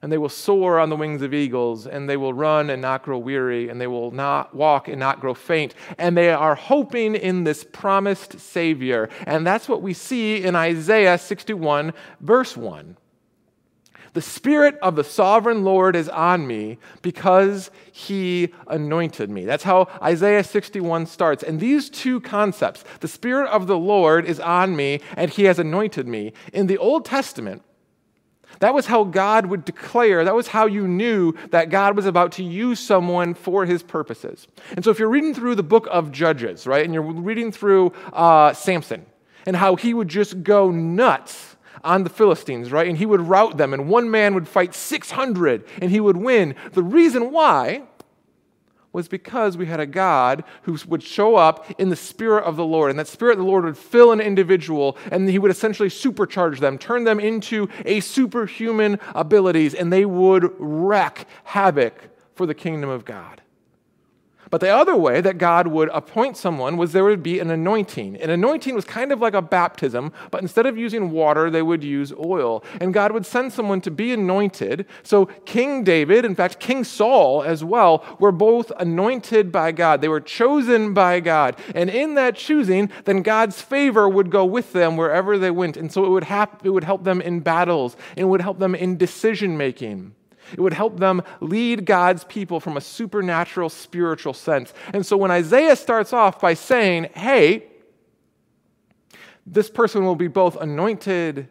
and 0.02 0.12
they 0.12 0.18
will 0.18 0.30
soar 0.30 0.80
on 0.80 0.90
the 0.90 0.96
wings 0.96 1.22
of 1.22 1.34
eagles, 1.34 1.88
and 1.88 2.10
they 2.10 2.18
will 2.18 2.34
run 2.34 2.70
and 2.70 2.82
not 2.82 3.04
grow 3.04 3.18
weary, 3.18 3.70
and 3.70 3.80
they 3.82 3.88
will 3.88 4.12
not 4.12 4.56
walk 4.56 4.88
and 4.88 5.00
not 5.00 5.20
grow 5.20 5.34
faint. 5.34 5.74
And 5.98 6.16
they 6.18 6.32
are 6.32 6.56
hoping 6.56 7.16
in 7.16 7.44
this 7.44 7.64
promised 7.64 8.40
Savior. 8.40 9.10
And 9.26 9.46
that's 9.46 9.68
what 9.68 9.82
we 9.82 9.94
see 9.94 10.44
in 10.44 10.56
Isaiah 10.56 11.18
61, 11.18 11.94
verse 12.22 12.56
1. 12.56 12.98
The 14.18 14.22
Spirit 14.24 14.80
of 14.82 14.96
the 14.96 15.04
sovereign 15.04 15.64
Lord 15.64 15.96
is 15.96 16.10
on 16.10 16.48
me 16.48 16.80
because 17.04 17.70
he 17.92 18.52
anointed 18.66 19.30
me. 19.30 19.46
That's 19.46 19.64
how 19.64 19.90
Isaiah 20.02 20.44
61 20.44 21.06
starts. 21.06 21.44
And 21.44 21.60
these 21.60 21.88
two 21.88 22.20
concepts, 22.22 22.84
the 23.00 23.08
Spirit 23.08 23.48
of 23.50 23.68
the 23.68 23.78
Lord 23.78 24.26
is 24.26 24.40
on 24.40 24.76
me 24.76 25.02
and 25.16 25.30
he 25.30 25.44
has 25.44 25.60
anointed 25.60 26.08
me, 26.08 26.34
in 26.52 26.66
the 26.66 26.80
Old 26.80 27.06
Testament, 27.06 27.62
that 28.60 28.74
was 28.74 28.88
how 28.88 29.04
God 29.04 29.46
would 29.48 29.66
declare, 29.66 30.26
that 30.26 30.36
was 30.36 30.48
how 30.48 30.66
you 30.66 30.88
knew 30.88 31.34
that 31.52 31.70
God 31.70 31.96
was 31.96 32.06
about 32.06 32.32
to 32.34 32.44
use 32.44 32.80
someone 32.80 33.34
for 33.34 33.66
his 33.66 33.84
purposes. 33.84 34.48
And 34.76 34.84
so 34.84 34.92
if 34.92 35.00
you're 35.00 35.10
reading 35.10 35.34
through 35.34 35.56
the 35.56 35.64
book 35.64 35.88
of 35.92 36.12
Judges, 36.12 36.66
right, 36.66 36.84
and 36.84 36.94
you're 36.94 37.04
reading 37.04 37.52
through 37.52 37.94
uh, 38.14 38.54
Samson 38.54 39.06
and 39.46 39.56
how 39.56 39.76
he 39.76 39.94
would 39.94 40.08
just 40.08 40.44
go 40.44 40.72
nuts 40.72 41.56
on 41.84 42.04
the 42.04 42.10
Philistines, 42.10 42.72
right, 42.72 42.88
and 42.88 42.98
he 42.98 43.06
would 43.06 43.22
rout 43.22 43.58
them, 43.58 43.74
and 43.74 43.88
one 43.88 44.10
man 44.10 44.34
would 44.34 44.48
fight 44.48 44.74
600 44.74 45.64
and 45.82 45.92
he 45.92 46.00
would 46.00 46.18
win. 46.18 46.56
The 46.74 46.84
reason 46.84 47.32
why 47.32 47.84
was 48.98 49.08
because 49.08 49.56
we 49.56 49.68
had 49.68 49.80
a 49.80 49.86
God 49.86 50.44
who 50.64 50.76
would 50.88 51.04
show 51.04 51.36
up 51.36 51.70
in 51.80 51.90
the 51.90 51.96
Spirit 51.96 52.46
of 52.46 52.56
the 52.56 52.66
Lord. 52.66 52.90
And 52.90 52.98
that 52.98 53.08
Spirit 53.08 53.34
of 53.34 53.38
the 53.38 53.44
Lord 53.44 53.64
would 53.64 53.78
fill 53.78 54.12
an 54.12 54.20
individual 54.20 54.98
and 55.12 55.30
he 55.30 55.38
would 55.38 55.52
essentially 55.52 55.88
supercharge 55.88 56.58
them, 56.62 56.80
turn 56.80 57.04
them 57.04 57.20
into 57.20 57.70
a 57.86 58.00
superhuman 58.00 59.00
abilities, 59.14 59.76
and 59.76 59.94
they 59.94 60.04
would 60.04 60.52
wreak 60.58 61.28
havoc 61.44 61.94
for 62.34 62.48
the 62.48 62.56
kingdom 62.56 62.90
of 62.90 63.06
God. 63.06 63.44
But 64.50 64.62
the 64.62 64.70
other 64.70 64.96
way 64.96 65.22
that 65.22 65.38
God 65.38 65.68
would 65.68 65.90
appoint 65.90 66.38
someone 66.38 66.78
was 66.78 66.94
there 66.94 67.04
would 67.04 67.24
be 67.24 67.40
an 67.40 67.52
anointing. 67.52 68.16
An 68.18 68.30
anointing 68.30 68.76
was 68.76 68.86
kind 68.86 69.12
of 69.12 69.20
like 69.20 69.34
a 69.34 69.42
baptism, 69.42 70.12
but 70.32 70.42
instead 70.42 70.66
of 70.66 70.78
using 70.78 71.12
water, 71.12 71.50
they 71.50 71.62
would 71.62 71.84
use 71.84 72.14
oil. 72.14 72.64
And 72.80 72.94
God 72.94 73.12
would 73.12 73.26
send 73.26 73.54
someone 73.54 73.82
to 73.82 73.92
be 73.92 74.14
anointed. 74.14 74.86
So 75.04 75.26
King 75.46 75.84
David, 75.84 76.26
in 76.26 76.36
fact, 76.36 76.60
King 76.60 76.84
Saul 76.84 77.44
as 77.44 77.64
well, 77.64 78.06
were 78.20 78.32
both 78.32 78.72
anointed 78.78 79.52
by 79.52 79.72
God. 79.72 80.02
They 80.02 80.10
were 80.10 80.22
chosen 80.22 80.94
by 80.94 81.20
God. 81.20 81.58
And 81.76 81.90
in 81.90 82.16
that 82.16 82.36
choosing, 82.36 82.90
then 83.06 83.22
God's 83.22 83.62
favor 83.62 84.08
would 84.08 84.30
go 84.30 84.46
with 84.46 84.74
them 84.74 84.98
wherever 84.98 85.38
they 85.38 85.52
went. 85.52 85.78
And 85.78 85.92
so 85.92 86.06
it 86.06 86.10
would, 86.10 86.26
hap- 86.26 86.66
it 86.66 86.70
would 86.70 86.84
help 86.84 87.04
them 87.04 87.22
in 87.22 87.40
battles, 87.40 87.96
it 88.16 88.26
would 88.26 88.42
help 88.42 88.60
them 88.60 88.76
in 88.76 88.98
decision 88.98 89.58
making. 89.58 90.14
It 90.54 90.60
would 90.60 90.74
help 90.74 91.00
them 91.00 91.22
lead 91.40 91.86
God's 91.86 92.24
people 92.24 92.60
from 92.60 92.78
a 92.78 92.82
supernatural 92.82 93.70
spiritual 93.70 94.34
sense. 94.34 94.74
And 94.94 95.06
so 95.06 95.18
when 95.18 95.32
Isaiah 95.32 95.76
starts 95.76 96.14
off 96.14 96.40
by 96.40 96.54
saying, 96.54 97.10
hey, 97.16 97.68
this 99.46 99.70
person 99.70 100.04
will 100.06 100.16
be 100.16 100.28
both 100.28 100.56
anointed 100.58 101.48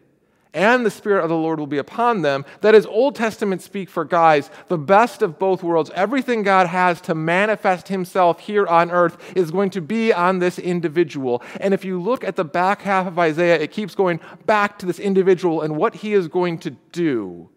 and 0.53 0.85
the 0.85 0.91
Spirit 0.91 1.23
of 1.23 1.29
the 1.29 1.35
Lord 1.35 1.59
will 1.59 1.67
be 1.67 1.77
upon 1.77 2.23
them. 2.23 2.43
That 2.61 2.73
is 2.73 2.85
Old 2.87 3.15
Testament 3.15 3.61
speak 3.61 3.89
for 3.89 4.03
guys, 4.03 4.49
the 4.69 4.77
best 4.77 5.21
of 5.21 5.37
both 5.37 5.61
worlds. 5.61 5.91
Everything 5.93 6.41
God 6.41 6.67
has 6.67 6.99
to 7.01 7.13
manifest 7.13 7.89
Himself 7.89 8.39
here 8.39 8.65
on 8.65 8.89
earth 8.89 9.17
is 9.35 9.51
going 9.51 9.69
to 9.71 9.81
be 9.81 10.11
on 10.11 10.39
this 10.39 10.57
individual. 10.57 11.43
And 11.59 11.73
if 11.73 11.85
you 11.85 12.01
look 12.01 12.23
at 12.23 12.35
the 12.35 12.45
back 12.45 12.81
half 12.81 13.05
of 13.05 13.19
Isaiah, 13.19 13.59
it 13.59 13.71
keeps 13.71 13.93
going 13.93 14.19
back 14.45 14.79
to 14.79 14.85
this 14.85 14.99
individual 14.99 15.61
and 15.61 15.75
what 15.75 15.95
he 15.95 16.13
is 16.13 16.27
going 16.27 16.57
to 16.59 16.71
do. 16.91 17.49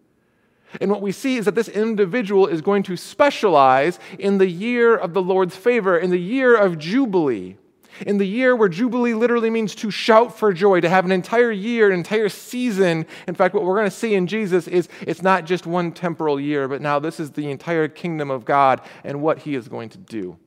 And 0.79 0.89
what 0.89 1.01
we 1.01 1.11
see 1.11 1.37
is 1.37 1.45
that 1.45 1.55
this 1.55 1.67
individual 1.67 2.47
is 2.47 2.61
going 2.61 2.83
to 2.83 2.95
specialize 2.95 3.99
in 4.17 4.37
the 4.37 4.47
year 4.47 4.95
of 4.95 5.13
the 5.13 5.21
Lord's 5.21 5.55
favor, 5.55 5.97
in 5.97 6.09
the 6.09 6.19
year 6.19 6.55
of 6.55 6.77
Jubilee 6.77 7.57
in 8.05 8.17
the 8.17 8.25
year 8.25 8.55
where 8.55 8.69
Jubilee 8.69 9.13
literally 9.13 9.49
means 9.49 9.75
to 9.75 9.91
shout 9.91 10.37
for 10.37 10.53
joy, 10.53 10.81
to 10.81 10.89
have 10.89 11.05
an 11.05 11.11
entire 11.11 11.51
year, 11.51 11.87
an 11.87 11.93
entire 11.93 12.29
season. 12.29 13.05
In 13.27 13.35
fact, 13.35 13.53
what 13.53 13.63
we're 13.63 13.75
going 13.75 13.89
to 13.89 13.95
see 13.95 14.15
in 14.15 14.27
Jesus 14.27 14.67
is 14.67 14.89
it's 15.01 15.21
not 15.21 15.45
just 15.45 15.65
one 15.65 15.91
temporal 15.91 16.39
year, 16.39 16.67
but 16.67 16.81
now 16.81 16.99
this 16.99 17.19
is 17.19 17.31
the 17.31 17.49
entire 17.49 17.87
kingdom 17.87 18.31
of 18.31 18.45
God 18.45 18.81
and 19.03 19.21
what 19.21 19.39
he 19.39 19.55
is 19.55 19.67
going 19.67 19.89
to 19.89 19.97
do. 19.97 20.37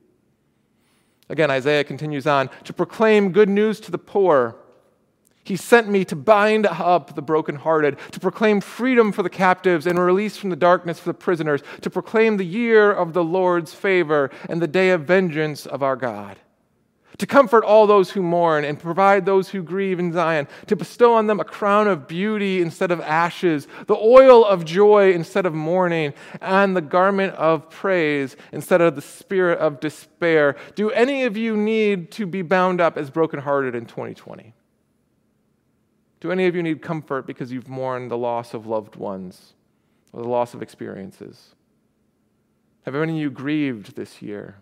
Again, 1.29 1.49
Isaiah 1.49 1.83
continues 1.83 2.27
on 2.27 2.49
to 2.65 2.73
proclaim 2.73 3.31
good 3.31 3.49
news 3.49 3.79
to 3.81 3.91
the 3.91 3.97
poor. 3.97 4.55
He 5.45 5.55
sent 5.55 5.87
me 5.87 6.03
to 6.05 6.15
bind 6.15 6.65
up 6.65 7.15
the 7.15 7.21
brokenhearted, 7.21 7.97
to 8.11 8.19
proclaim 8.19 8.59
freedom 8.59 9.13
for 9.13 9.23
the 9.23 9.29
captives 9.29 9.87
and 9.87 9.97
release 9.97 10.35
from 10.35 10.49
the 10.49 10.55
darkness 10.57 10.99
for 10.99 11.09
the 11.09 11.13
prisoners, 11.13 11.61
to 11.81 11.89
proclaim 11.89 12.35
the 12.35 12.45
year 12.45 12.91
of 12.91 13.13
the 13.13 13.23
Lord's 13.23 13.73
favor 13.73 14.29
and 14.49 14.61
the 14.61 14.67
day 14.67 14.89
of 14.89 15.03
vengeance 15.03 15.65
of 15.65 15.81
our 15.81 15.95
God 15.95 16.39
to 17.17 17.25
comfort 17.25 17.63
all 17.63 17.87
those 17.87 18.11
who 18.11 18.21
mourn 18.21 18.65
and 18.65 18.79
provide 18.79 19.25
those 19.25 19.49
who 19.49 19.63
grieve 19.63 19.99
in 19.99 20.11
Zion, 20.11 20.47
to 20.67 20.75
bestow 20.75 21.13
on 21.13 21.27
them 21.27 21.39
a 21.39 21.45
crown 21.45 21.87
of 21.87 22.07
beauty 22.07 22.61
instead 22.61 22.91
of 22.91 22.99
ashes, 23.01 23.67
the 23.87 23.95
oil 23.95 24.43
of 24.43 24.65
joy 24.65 25.13
instead 25.13 25.45
of 25.45 25.53
mourning, 25.53 26.13
and 26.41 26.75
the 26.75 26.81
garment 26.81 27.33
of 27.35 27.69
praise 27.69 28.35
instead 28.51 28.81
of 28.81 28.95
the 28.95 29.01
spirit 29.01 29.59
of 29.59 29.79
despair. 29.79 30.55
Do 30.75 30.91
any 30.91 31.23
of 31.23 31.37
you 31.37 31.55
need 31.55 32.11
to 32.13 32.25
be 32.25 32.41
bound 32.41 32.81
up 32.81 32.97
as 32.97 33.09
brokenhearted 33.09 33.75
in 33.75 33.85
2020? 33.85 34.54
Do 36.25 36.31
any 36.31 36.47
of 36.47 36.55
you 36.55 36.63
need 36.63 36.81
comfort 36.81 37.27
because 37.27 37.51
you've 37.51 37.67
mourned 37.67 38.09
the 38.09 38.17
loss 38.17 38.55
of 38.55 38.65
loved 38.65 38.95
ones 38.95 39.53
or 40.11 40.23
the 40.23 40.27
loss 40.27 40.55
of 40.55 40.63
experiences? 40.63 41.53
Have 42.81 42.95
any 42.95 43.13
of 43.13 43.19
you 43.19 43.29
grieved 43.29 43.95
this 43.95 44.23
year? 44.23 44.55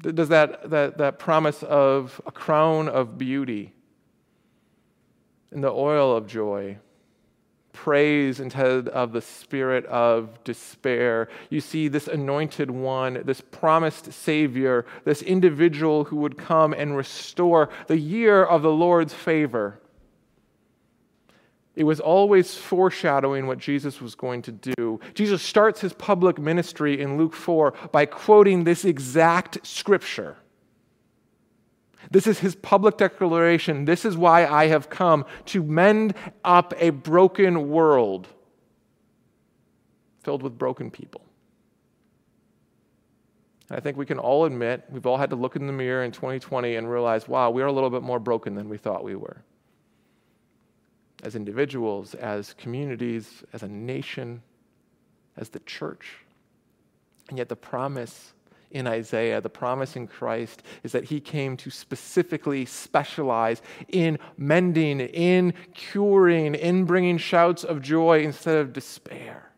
Does 0.00 0.30
that, 0.30 0.70
that, 0.70 0.96
that 0.96 1.18
promise 1.18 1.62
of 1.62 2.22
a 2.24 2.32
crown 2.32 2.88
of 2.88 3.18
beauty 3.18 3.74
and 5.50 5.62
the 5.62 5.70
oil 5.70 6.16
of 6.16 6.26
joy, 6.26 6.78
praise 7.76 8.40
instead 8.40 8.88
of 8.88 9.12
the 9.12 9.20
spirit 9.20 9.86
of 9.86 10.42
despair? 10.42 11.28
You 11.50 11.60
see, 11.60 11.86
this 11.86 12.08
anointed 12.08 12.70
one, 12.70 13.22
this 13.24 13.40
promised 13.40 14.12
Savior, 14.12 14.84
this 15.04 15.22
individual 15.22 16.04
who 16.04 16.16
would 16.16 16.36
come 16.36 16.72
and 16.72 16.96
restore 16.96 17.68
the 17.86 17.98
year 17.98 18.42
of 18.42 18.62
the 18.62 18.72
Lord's 18.72 19.14
favor 19.14 19.80
it 21.76 21.84
was 21.84 22.00
always 22.00 22.56
foreshadowing 22.56 23.46
what 23.46 23.58
Jesus 23.58 24.00
was 24.00 24.14
going 24.14 24.40
to 24.42 24.52
do. 24.52 24.98
Jesus 25.12 25.42
starts 25.42 25.82
his 25.82 25.92
public 25.92 26.38
ministry 26.38 27.00
in 27.00 27.18
Luke 27.18 27.34
4 27.34 27.74
by 27.92 28.06
quoting 28.06 28.64
this 28.64 28.86
exact 28.86 29.64
scripture. 29.64 30.38
This 32.10 32.26
is 32.26 32.38
his 32.38 32.54
public 32.54 32.96
declaration. 32.96 33.84
This 33.84 34.04
is 34.04 34.16
why 34.16 34.46
I 34.46 34.66
have 34.66 34.88
come 34.90 35.24
to 35.46 35.62
mend 35.62 36.14
up 36.44 36.74
a 36.78 36.90
broken 36.90 37.68
world 37.70 38.28
filled 40.22 40.42
with 40.42 40.58
broken 40.58 40.90
people. 40.90 41.22
I 43.70 43.80
think 43.80 43.96
we 43.96 44.06
can 44.06 44.18
all 44.18 44.44
admit, 44.44 44.84
we've 44.90 45.06
all 45.06 45.16
had 45.16 45.30
to 45.30 45.36
look 45.36 45.56
in 45.56 45.66
the 45.66 45.72
mirror 45.72 46.04
in 46.04 46.12
2020 46.12 46.76
and 46.76 46.88
realize, 46.88 47.26
wow, 47.26 47.50
we're 47.50 47.66
a 47.66 47.72
little 47.72 47.90
bit 47.90 48.02
more 48.02 48.20
broken 48.20 48.54
than 48.54 48.68
we 48.68 48.76
thought 48.76 49.02
we 49.02 49.16
were 49.16 49.42
as 51.22 51.34
individuals, 51.34 52.14
as 52.14 52.54
communities, 52.54 53.42
as 53.52 53.62
a 53.62 53.68
nation, 53.68 54.42
as 55.36 55.48
the 55.48 55.60
church. 55.60 56.18
And 57.28 57.38
yet, 57.38 57.48
the 57.48 57.56
promise 57.56 58.32
in 58.70 58.86
Isaiah, 58.86 59.40
the 59.40 59.48
promise 59.48 59.96
in 59.96 60.06
Christ, 60.06 60.62
is 60.82 60.92
that 60.92 61.04
he 61.04 61.20
came 61.20 61.56
to 61.58 61.70
specifically 61.70 62.64
specialize 62.64 63.62
in 63.88 64.18
mending, 64.36 65.00
in 65.00 65.54
curing, 65.74 66.54
in 66.54 66.84
bringing 66.84 67.18
shouts 67.18 67.64
of 67.64 67.80
joy 67.80 68.22
instead 68.22 68.58
of 68.58 68.72
despair. 68.72 69.50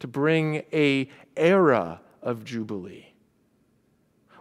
To 0.00 0.08
bring 0.08 0.62
a 0.72 1.08
era 1.36 2.00
of 2.22 2.44
jubilee 2.44 3.14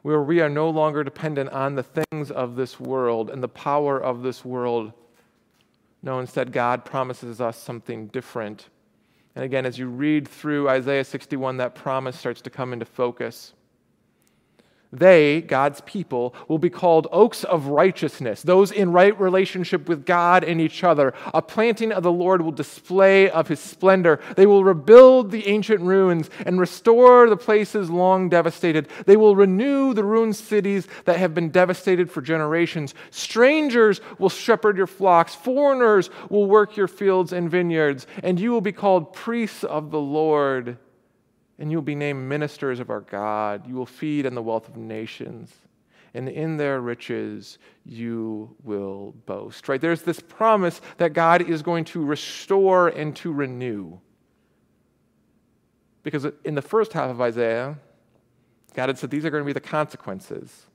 where 0.03 0.21
we 0.21 0.41
are 0.41 0.49
no 0.49 0.69
longer 0.69 1.03
dependent 1.03 1.49
on 1.49 1.75
the 1.75 1.83
things 1.83 2.29
of 2.29 2.55
this 2.55 2.79
world 2.79 3.29
and 3.29 3.41
the 3.41 3.47
power 3.47 3.97
of 3.97 4.21
this 4.21 4.45
world. 4.45 4.91
No, 6.03 6.19
instead, 6.19 6.51
God 6.51 6.85
promises 6.85 7.41
us 7.41 7.57
something 7.57 8.07
different. 8.07 8.67
And 9.35 9.43
again, 9.43 9.65
as 9.65 9.79
you 9.79 9.87
read 9.87 10.27
through 10.27 10.69
Isaiah 10.69 11.03
61, 11.03 11.57
that 11.57 11.73
promise 11.75 12.19
starts 12.19 12.41
to 12.41 12.49
come 12.49 12.71
into 12.73 12.85
focus. 12.85 13.53
They, 14.93 15.41
God's 15.41 15.81
people, 15.81 16.35
will 16.47 16.59
be 16.59 16.69
called 16.69 17.07
oaks 17.11 17.43
of 17.43 17.65
righteousness, 17.65 18.43
those 18.43 18.71
in 18.71 18.91
right 18.91 19.19
relationship 19.19 19.89
with 19.89 20.05
God 20.05 20.43
and 20.43 20.61
each 20.61 20.83
other. 20.83 21.15
A 21.33 21.41
planting 21.41 21.91
of 21.91 22.03
the 22.03 22.11
Lord 22.11 22.43
will 22.43 22.51
display 22.51 23.27
of 23.27 23.47
his 23.47 23.59
splendor. 23.59 24.19
They 24.35 24.45
will 24.45 24.63
rebuild 24.63 25.31
the 25.31 25.47
ancient 25.47 25.81
ruins 25.81 26.29
and 26.45 26.59
restore 26.59 27.27
the 27.27 27.35
places 27.35 27.89
long 27.89 28.29
devastated. 28.29 28.87
They 29.07 29.17
will 29.17 29.35
renew 29.35 29.95
the 29.95 30.03
ruined 30.03 30.35
cities 30.35 30.87
that 31.05 31.17
have 31.17 31.33
been 31.33 31.49
devastated 31.49 32.11
for 32.11 32.21
generations. 32.21 32.93
Strangers 33.09 33.99
will 34.19 34.29
shepherd 34.29 34.77
your 34.77 34.85
flocks, 34.85 35.33
foreigners 35.33 36.11
will 36.29 36.45
work 36.45 36.77
your 36.77 36.87
fields 36.87 37.33
and 37.33 37.49
vineyards, 37.49 38.05
and 38.21 38.39
you 38.39 38.51
will 38.51 38.61
be 38.61 38.71
called 38.71 39.13
priests 39.13 39.63
of 39.63 39.89
the 39.89 39.99
Lord 39.99 40.77
and 41.59 41.71
you 41.71 41.77
will 41.77 41.83
be 41.83 41.95
named 41.95 42.27
ministers 42.27 42.79
of 42.79 42.89
our 42.89 43.01
God. 43.01 43.67
You 43.67 43.75
will 43.75 43.85
feed 43.85 44.25
on 44.25 44.35
the 44.35 44.41
wealth 44.41 44.67
of 44.67 44.75
nations, 44.75 45.53
and 46.13 46.27
in 46.27 46.57
their 46.57 46.81
riches 46.81 47.57
you 47.85 48.55
will 48.63 49.13
boast. 49.25 49.67
Right? 49.67 49.81
There's 49.81 50.01
this 50.01 50.19
promise 50.19 50.81
that 50.97 51.13
God 51.13 51.41
is 51.41 51.61
going 51.61 51.85
to 51.85 52.03
restore 52.03 52.89
and 52.89 53.15
to 53.17 53.31
renew. 53.31 53.99
Because 56.03 56.27
in 56.43 56.55
the 56.55 56.61
first 56.61 56.91
half 56.93 57.09
of 57.09 57.21
Isaiah, 57.21 57.77
God 58.73 58.89
had 58.89 58.97
said 58.97 59.09
these 59.09 59.23
are 59.23 59.29
going 59.29 59.43
to 59.43 59.45
be 59.45 59.53
the 59.53 59.61
consequences 59.61 60.65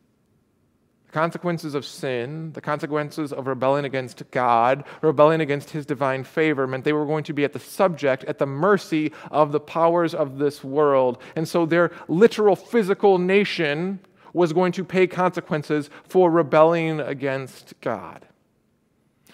the 1.09 1.13
consequences 1.13 1.75
of 1.75 1.87
sin, 1.87 2.53
the 2.53 2.61
consequences 2.61 3.33
of 3.33 3.47
rebelling 3.47 3.87
against 3.87 4.23
God, 4.31 4.85
rebelling 5.01 5.41
against 5.41 5.71
his 5.71 5.87
divine 5.87 6.23
favor, 6.23 6.67
meant 6.67 6.85
they 6.85 6.93
were 6.93 7.07
going 7.07 7.25
to 7.25 7.33
be 7.33 7.45
at 7.45 7.55
the 7.55 7.59
subject, 7.59 8.25
at 8.25 8.39
the 8.39 8.47
mercy 8.47 9.13
of 9.31 9.51
the 9.51 9.61
powers 9.61 10.15
of 10.15 10.37
this 10.37 10.63
world. 10.63 11.17
And 11.35 11.49
so 11.49 11.65
their 11.65 11.93
literal 12.09 12.55
physical 12.55 13.17
nation 13.17 14.01
was 14.35 14.53
going 14.53 14.73
to 14.73 14.85
pay 14.85 15.07
consequences 15.07 15.89
for 16.05 16.31
rebelling 16.31 17.01
against 17.01 17.73
God. 17.81 18.27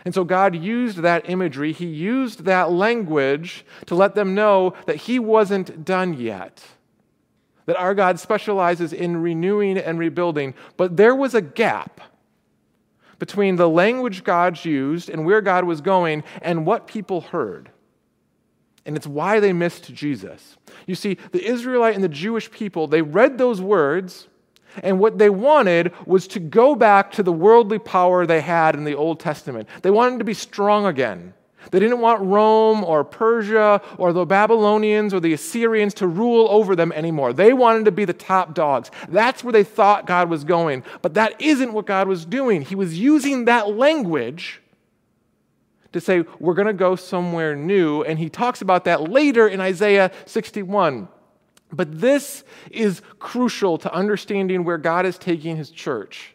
And 0.04 0.14
so 0.14 0.22
God 0.22 0.54
used 0.54 0.98
that 0.98 1.28
imagery, 1.28 1.72
He 1.72 1.86
used 1.86 2.44
that 2.44 2.70
language 2.70 3.66
to 3.86 3.96
let 3.96 4.14
them 4.14 4.36
know 4.36 4.74
that 4.86 4.96
He 4.96 5.18
wasn't 5.18 5.84
done 5.84 6.14
yet 6.14 6.62
that 7.66 7.76
our 7.76 7.94
God 7.94 8.20
specializes 8.20 8.92
in 8.92 9.16
renewing 9.16 9.78
and 9.78 9.98
rebuilding. 9.98 10.54
But 10.76 10.96
there 10.96 11.14
was 11.14 11.34
a 11.34 11.40
gap 11.40 12.00
between 13.18 13.56
the 13.56 13.68
language 13.68 14.24
God 14.24 14.64
used 14.64 15.08
and 15.08 15.24
where 15.24 15.40
God 15.40 15.64
was 15.64 15.80
going 15.80 16.24
and 16.42 16.66
what 16.66 16.86
people 16.86 17.20
heard. 17.22 17.70
And 18.86 18.96
it's 18.96 19.06
why 19.06 19.40
they 19.40 19.52
missed 19.52 19.94
Jesus. 19.94 20.56
You 20.86 20.94
see, 20.94 21.16
the 21.32 21.42
Israelite 21.42 21.94
and 21.94 22.04
the 22.04 22.08
Jewish 22.08 22.50
people, 22.50 22.86
they 22.86 23.00
read 23.00 23.38
those 23.38 23.60
words, 23.60 24.28
and 24.82 24.98
what 24.98 25.18
they 25.18 25.30
wanted 25.30 25.92
was 26.06 26.26
to 26.28 26.40
go 26.40 26.74
back 26.74 27.12
to 27.12 27.22
the 27.22 27.32
worldly 27.32 27.78
power 27.78 28.26
they 28.26 28.40
had 28.40 28.74
in 28.74 28.84
the 28.84 28.94
Old 28.94 29.20
Testament. 29.20 29.68
They 29.82 29.90
wanted 29.90 30.18
to 30.18 30.24
be 30.24 30.34
strong 30.34 30.84
again. 30.84 31.32
They 31.70 31.80
didn't 31.80 32.00
want 32.00 32.22
Rome 32.22 32.84
or 32.84 33.04
Persia 33.04 33.80
or 33.98 34.12
the 34.12 34.26
Babylonians 34.26 35.14
or 35.14 35.20
the 35.20 35.32
Assyrians 35.32 35.94
to 35.94 36.06
rule 36.06 36.46
over 36.50 36.76
them 36.76 36.92
anymore. 36.92 37.32
They 37.32 37.52
wanted 37.52 37.84
to 37.86 37.92
be 37.92 38.04
the 38.04 38.12
top 38.12 38.54
dogs. 38.54 38.90
That's 39.08 39.42
where 39.42 39.52
they 39.52 39.64
thought 39.64 40.06
God 40.06 40.28
was 40.28 40.44
going. 40.44 40.84
But 41.02 41.14
that 41.14 41.40
isn't 41.40 41.72
what 41.72 41.86
God 41.86 42.08
was 42.08 42.24
doing. 42.24 42.62
He 42.62 42.74
was 42.74 42.98
using 42.98 43.46
that 43.46 43.74
language 43.74 44.60
to 45.92 46.00
say, 46.00 46.24
we're 46.40 46.54
going 46.54 46.66
to 46.66 46.72
go 46.72 46.96
somewhere 46.96 47.54
new. 47.54 48.02
And 48.02 48.18
he 48.18 48.28
talks 48.28 48.62
about 48.62 48.84
that 48.84 49.10
later 49.10 49.46
in 49.46 49.60
Isaiah 49.60 50.10
61. 50.26 51.08
But 51.72 52.00
this 52.00 52.44
is 52.70 53.00
crucial 53.18 53.78
to 53.78 53.92
understanding 53.92 54.64
where 54.64 54.78
God 54.78 55.06
is 55.06 55.18
taking 55.18 55.56
his 55.56 55.70
church. 55.70 56.34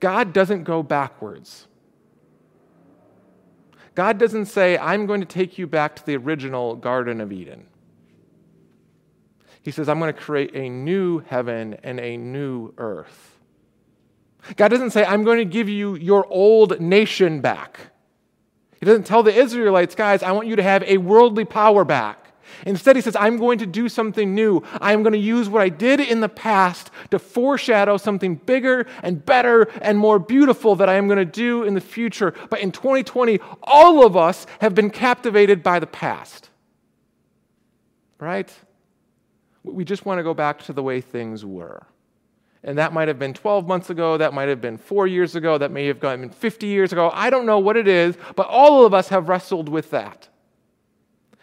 God 0.00 0.32
doesn't 0.32 0.64
go 0.64 0.82
backwards. 0.82 1.66
God 3.94 4.18
doesn't 4.18 4.46
say, 4.46 4.78
I'm 4.78 5.06
going 5.06 5.20
to 5.20 5.26
take 5.26 5.58
you 5.58 5.66
back 5.66 5.96
to 5.96 6.06
the 6.06 6.16
original 6.16 6.76
Garden 6.76 7.20
of 7.20 7.32
Eden. 7.32 7.66
He 9.62 9.70
says, 9.70 9.88
I'm 9.88 9.98
going 9.98 10.12
to 10.12 10.18
create 10.18 10.54
a 10.54 10.68
new 10.68 11.20
heaven 11.20 11.76
and 11.82 12.00
a 12.00 12.16
new 12.16 12.74
earth. 12.78 13.38
God 14.56 14.68
doesn't 14.68 14.90
say, 14.90 15.04
I'm 15.04 15.22
going 15.22 15.38
to 15.38 15.44
give 15.44 15.68
you 15.68 15.94
your 15.94 16.26
old 16.26 16.80
nation 16.80 17.40
back. 17.40 17.78
He 18.80 18.86
doesn't 18.86 19.04
tell 19.04 19.22
the 19.22 19.32
Israelites, 19.32 19.94
guys, 19.94 20.24
I 20.24 20.32
want 20.32 20.48
you 20.48 20.56
to 20.56 20.62
have 20.62 20.82
a 20.82 20.96
worldly 20.96 21.44
power 21.44 21.84
back. 21.84 22.21
Instead, 22.66 22.96
he 22.96 23.02
says, 23.02 23.16
I'm 23.16 23.36
going 23.36 23.58
to 23.58 23.66
do 23.66 23.88
something 23.88 24.34
new. 24.34 24.62
I 24.80 24.92
am 24.92 25.02
going 25.02 25.12
to 25.12 25.18
use 25.18 25.48
what 25.48 25.62
I 25.62 25.68
did 25.68 26.00
in 26.00 26.20
the 26.20 26.28
past 26.28 26.90
to 27.10 27.18
foreshadow 27.18 27.96
something 27.96 28.36
bigger 28.36 28.86
and 29.02 29.24
better 29.24 29.62
and 29.80 29.98
more 29.98 30.18
beautiful 30.18 30.76
that 30.76 30.88
I 30.88 30.94
am 30.94 31.06
going 31.06 31.18
to 31.18 31.24
do 31.24 31.64
in 31.64 31.74
the 31.74 31.80
future. 31.80 32.34
But 32.50 32.60
in 32.60 32.72
2020, 32.72 33.40
all 33.62 34.06
of 34.06 34.16
us 34.16 34.46
have 34.60 34.74
been 34.74 34.90
captivated 34.90 35.62
by 35.62 35.78
the 35.78 35.86
past. 35.86 36.50
Right? 38.18 38.52
We 39.64 39.84
just 39.84 40.06
want 40.06 40.18
to 40.18 40.22
go 40.22 40.34
back 40.34 40.62
to 40.64 40.72
the 40.72 40.82
way 40.82 41.00
things 41.00 41.44
were. 41.44 41.86
And 42.64 42.78
that 42.78 42.92
might 42.92 43.08
have 43.08 43.18
been 43.18 43.34
12 43.34 43.66
months 43.66 43.90
ago, 43.90 44.16
that 44.18 44.32
might 44.32 44.48
have 44.48 44.60
been 44.60 44.78
four 44.78 45.08
years 45.08 45.34
ago, 45.34 45.58
that 45.58 45.72
may 45.72 45.86
have 45.86 45.98
been 45.98 46.30
50 46.30 46.66
years 46.66 46.92
ago. 46.92 47.10
I 47.12 47.28
don't 47.28 47.44
know 47.44 47.58
what 47.58 47.76
it 47.76 47.88
is, 47.88 48.16
but 48.36 48.46
all 48.46 48.86
of 48.86 48.94
us 48.94 49.08
have 49.08 49.28
wrestled 49.28 49.68
with 49.68 49.90
that. 49.90 50.28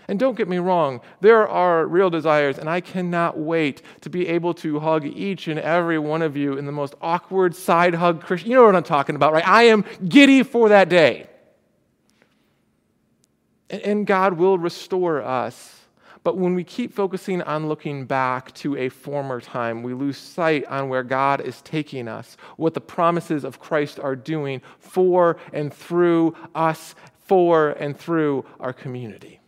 And 0.10 0.18
don't 0.18 0.36
get 0.36 0.50
me 0.50 0.58
wrong, 0.58 1.02
there 1.22 1.48
are 1.48 1.86
real 1.86 2.10
desires, 2.10 2.58
and 2.58 2.68
I 2.68 2.82
cannot 2.82 3.38
wait 3.38 3.84
to 4.02 4.10
be 4.10 4.28
able 4.28 4.56
to 4.56 4.80
hug 4.80 5.06
each 5.06 5.48
and 5.48 5.60
every 5.60 6.00
one 6.00 6.24
of 6.24 6.36
you 6.36 6.58
in 6.58 6.66
the 6.66 6.72
most 6.72 6.96
awkward 7.00 7.56
side 7.56 7.94
hug 7.94 8.24
Christian. 8.24 8.50
You 8.50 8.58
know 8.58 8.66
what 8.66 8.76
I'm 8.76 8.82
talking 8.82 9.16
about, 9.16 9.34
right? 9.34 9.48
I 9.48 9.66
am 9.66 9.86
giddy 10.08 10.42
for 10.42 10.70
that 10.70 10.90
day. 10.90 11.28
And 13.70 14.08
God 14.08 14.34
will 14.34 14.58
restore 14.58 15.22
us. 15.22 15.80
But 16.24 16.38
when 16.38 16.56
we 16.56 16.64
keep 16.64 16.92
focusing 16.92 17.44
on 17.44 17.68
looking 17.70 18.08
back 18.08 18.52
to 18.56 18.76
a 18.78 18.90
former 18.90 19.40
time, 19.40 19.84
we 19.84 19.94
lose 19.94 20.18
sight 20.18 20.66
on 20.66 20.90
where 20.90 21.04
God 21.04 21.40
is 21.40 21.62
taking 21.62 22.08
us, 22.08 22.36
what 22.58 22.74
the 22.74 22.82
promises 22.82 23.44
of 23.44 23.60
Christ 23.60 24.00
are 24.00 24.16
doing 24.16 24.64
for 24.80 25.38
and 25.54 25.72
through 25.72 26.36
us, 26.56 26.96
for 27.28 27.70
and 27.70 27.96
through 27.96 28.44
our 28.60 28.74
community. 28.74 29.40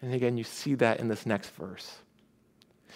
And 0.00 0.14
again, 0.14 0.36
you 0.36 0.44
see 0.44 0.74
that 0.76 1.00
in 1.00 1.08
this 1.08 1.26
next 1.26 1.50
verse. 1.50 1.98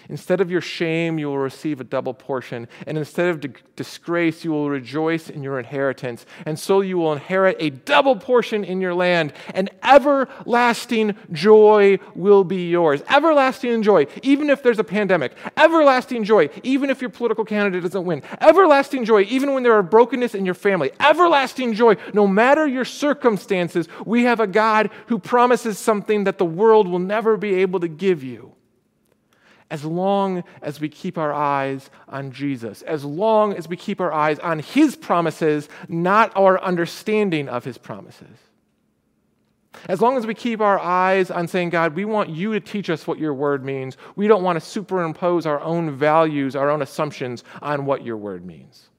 Instead 0.08 0.40
of 0.40 0.50
your 0.50 0.60
shame, 0.60 1.18
you 1.18 1.28
will 1.28 1.38
receive 1.38 1.80
a 1.80 1.84
double 1.84 2.14
portion. 2.14 2.68
And 2.86 2.98
instead 2.98 3.28
of 3.28 3.54
disgrace, 3.76 4.44
you 4.44 4.50
will 4.50 4.68
rejoice 4.68 5.30
in 5.30 5.42
your 5.42 5.58
inheritance. 5.58 6.26
And 6.44 6.58
so 6.58 6.80
you 6.80 6.98
will 6.98 7.12
inherit 7.12 7.56
a 7.60 7.70
double 7.70 8.16
portion 8.16 8.64
in 8.64 8.80
your 8.80 8.94
land. 8.94 9.32
And 9.54 9.70
everlasting 9.82 11.16
joy 11.30 11.98
will 12.14 12.44
be 12.44 12.68
yours. 12.68 13.02
Everlasting 13.08 13.82
joy, 13.82 14.06
even 14.22 14.50
if 14.50 14.62
there's 14.62 14.78
a 14.78 14.84
pandemic. 14.84 15.32
Everlasting 15.56 16.24
joy, 16.24 16.50
even 16.62 16.90
if 16.90 17.00
your 17.00 17.10
political 17.10 17.44
candidate 17.44 17.82
doesn't 17.82 18.04
win. 18.04 18.22
Everlasting 18.40 19.04
joy, 19.04 19.22
even 19.22 19.54
when 19.54 19.62
there 19.62 19.74
are 19.74 19.82
brokenness 19.82 20.34
in 20.34 20.44
your 20.44 20.54
family. 20.54 20.90
Everlasting 21.00 21.74
joy, 21.74 21.96
no 22.12 22.26
matter 22.26 22.66
your 22.66 22.84
circumstances. 22.84 23.88
We 24.04 24.24
have 24.24 24.40
a 24.40 24.46
God 24.46 24.90
who 25.06 25.18
promises 25.18 25.78
something 25.78 26.24
that 26.24 26.38
the 26.38 26.44
world 26.44 26.88
will 26.88 26.98
never 26.98 27.36
be 27.36 27.54
able 27.56 27.80
to 27.80 27.88
give 27.88 28.22
you 28.24 28.54
as 29.72 29.86
long 29.86 30.44
as 30.60 30.80
we 30.82 30.88
keep 30.90 31.16
our 31.16 31.32
eyes 31.32 31.88
on 32.06 32.30
Jesus, 32.30 32.82
as 32.82 33.06
long 33.06 33.54
as 33.54 33.66
we 33.66 33.76
keep 33.76 34.02
our 34.02 34.12
eyes 34.12 34.38
on 34.40 34.58
His 34.58 34.96
promises, 34.96 35.66
not 35.88 36.30
our 36.36 36.62
understanding 36.62 37.48
of 37.48 37.64
His 37.64 37.78
promises. 37.78 38.36
As 39.88 40.02
long 40.02 40.18
as 40.18 40.26
we 40.26 40.34
keep 40.34 40.60
our 40.60 40.78
eyes 40.78 41.30
on 41.30 41.48
saying, 41.48 41.70
God, 41.70 41.94
we 41.94 42.04
want 42.04 42.28
you 42.28 42.52
to 42.52 42.60
teach 42.60 42.90
us 42.90 43.06
what 43.06 43.18
your 43.18 43.32
word 43.32 43.64
means. 43.64 43.96
We 44.14 44.28
don't 44.28 44.42
want 44.42 44.60
to 44.60 44.60
superimpose 44.60 45.46
our 45.46 45.60
own 45.60 45.96
values, 45.96 46.54
our 46.54 46.68
own 46.68 46.82
assumptions 46.82 47.42
on 47.62 47.86
what 47.86 48.04
your 48.04 48.18
word 48.18 48.44
means. 48.44 48.90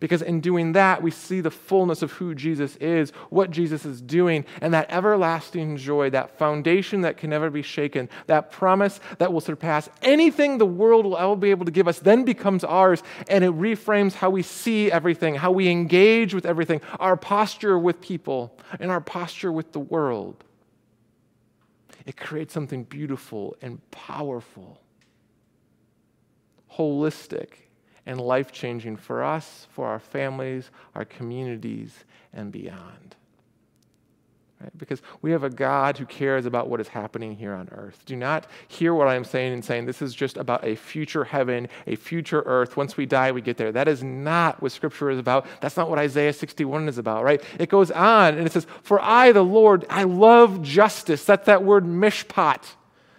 Because 0.00 0.22
in 0.22 0.40
doing 0.40 0.72
that, 0.72 1.02
we 1.02 1.10
see 1.10 1.40
the 1.40 1.50
fullness 1.50 2.02
of 2.02 2.12
who 2.12 2.34
Jesus 2.34 2.76
is, 2.76 3.10
what 3.30 3.50
Jesus 3.50 3.84
is 3.84 4.00
doing, 4.00 4.44
and 4.60 4.72
that 4.74 4.90
everlasting 4.90 5.76
joy, 5.76 6.10
that 6.10 6.38
foundation 6.38 7.02
that 7.02 7.16
can 7.16 7.30
never 7.30 7.50
be 7.50 7.62
shaken, 7.62 8.08
that 8.26 8.50
promise 8.50 9.00
that 9.18 9.32
will 9.32 9.40
surpass 9.40 9.88
anything 10.02 10.58
the 10.58 10.66
world 10.66 11.04
will 11.04 11.18
ever 11.18 11.36
be 11.36 11.50
able 11.50 11.64
to 11.64 11.72
give 11.72 11.88
us, 11.88 11.98
then 11.98 12.24
becomes 12.24 12.64
ours. 12.64 13.02
And 13.28 13.44
it 13.44 13.52
reframes 13.52 14.14
how 14.14 14.30
we 14.30 14.42
see 14.42 14.90
everything, 14.90 15.34
how 15.34 15.52
we 15.52 15.68
engage 15.68 16.34
with 16.34 16.46
everything, 16.46 16.80
our 16.98 17.16
posture 17.16 17.78
with 17.78 18.00
people, 18.00 18.56
and 18.80 18.90
our 18.90 19.00
posture 19.00 19.52
with 19.52 19.72
the 19.72 19.80
world. 19.80 20.44
It 22.04 22.16
creates 22.16 22.54
something 22.54 22.84
beautiful 22.84 23.56
and 23.60 23.80
powerful, 23.90 24.80
holistic 26.72 27.65
and 28.06 28.20
life 28.20 28.52
changing 28.52 28.96
for 28.96 29.22
us, 29.22 29.66
for 29.72 29.86
our 29.88 29.98
families, 29.98 30.70
our 30.94 31.04
communities, 31.04 32.04
and 32.32 32.52
beyond. 32.52 33.16
Right? 34.60 34.78
Because 34.78 35.02
we 35.20 35.32
have 35.32 35.44
a 35.44 35.50
God 35.50 35.98
who 35.98 36.06
cares 36.06 36.46
about 36.46 36.70
what 36.70 36.80
is 36.80 36.88
happening 36.88 37.36
here 37.36 37.52
on 37.52 37.68
earth. 37.72 38.02
Do 38.06 38.16
not 38.16 38.46
hear 38.68 38.94
what 38.94 39.06
I'm 39.06 39.24
saying 39.24 39.52
and 39.52 39.62
saying 39.62 39.84
this 39.84 40.00
is 40.00 40.14
just 40.14 40.38
about 40.38 40.64
a 40.64 40.76
future 40.76 41.24
heaven, 41.24 41.68
a 41.86 41.96
future 41.96 42.42
earth. 42.46 42.74
Once 42.74 42.96
we 42.96 43.04
die, 43.04 43.32
we 43.32 43.42
get 43.42 43.58
there. 43.58 43.70
That 43.70 43.86
is 43.86 44.02
not 44.02 44.62
what 44.62 44.72
Scripture 44.72 45.10
is 45.10 45.18
about. 45.18 45.46
That's 45.60 45.76
not 45.76 45.90
what 45.90 45.98
Isaiah 45.98 46.32
61 46.32 46.88
is 46.88 46.96
about, 46.96 47.22
right? 47.22 47.42
It 47.58 47.68
goes 47.68 47.90
on 47.90 48.38
and 48.38 48.46
it 48.46 48.52
says, 48.52 48.66
For 48.82 48.98
I, 48.98 49.32
the 49.32 49.44
Lord, 49.44 49.84
I 49.90 50.04
love 50.04 50.62
justice. 50.62 51.24
That's 51.26 51.46
that 51.46 51.62
word 51.62 51.84
mishpat. 51.84 52.62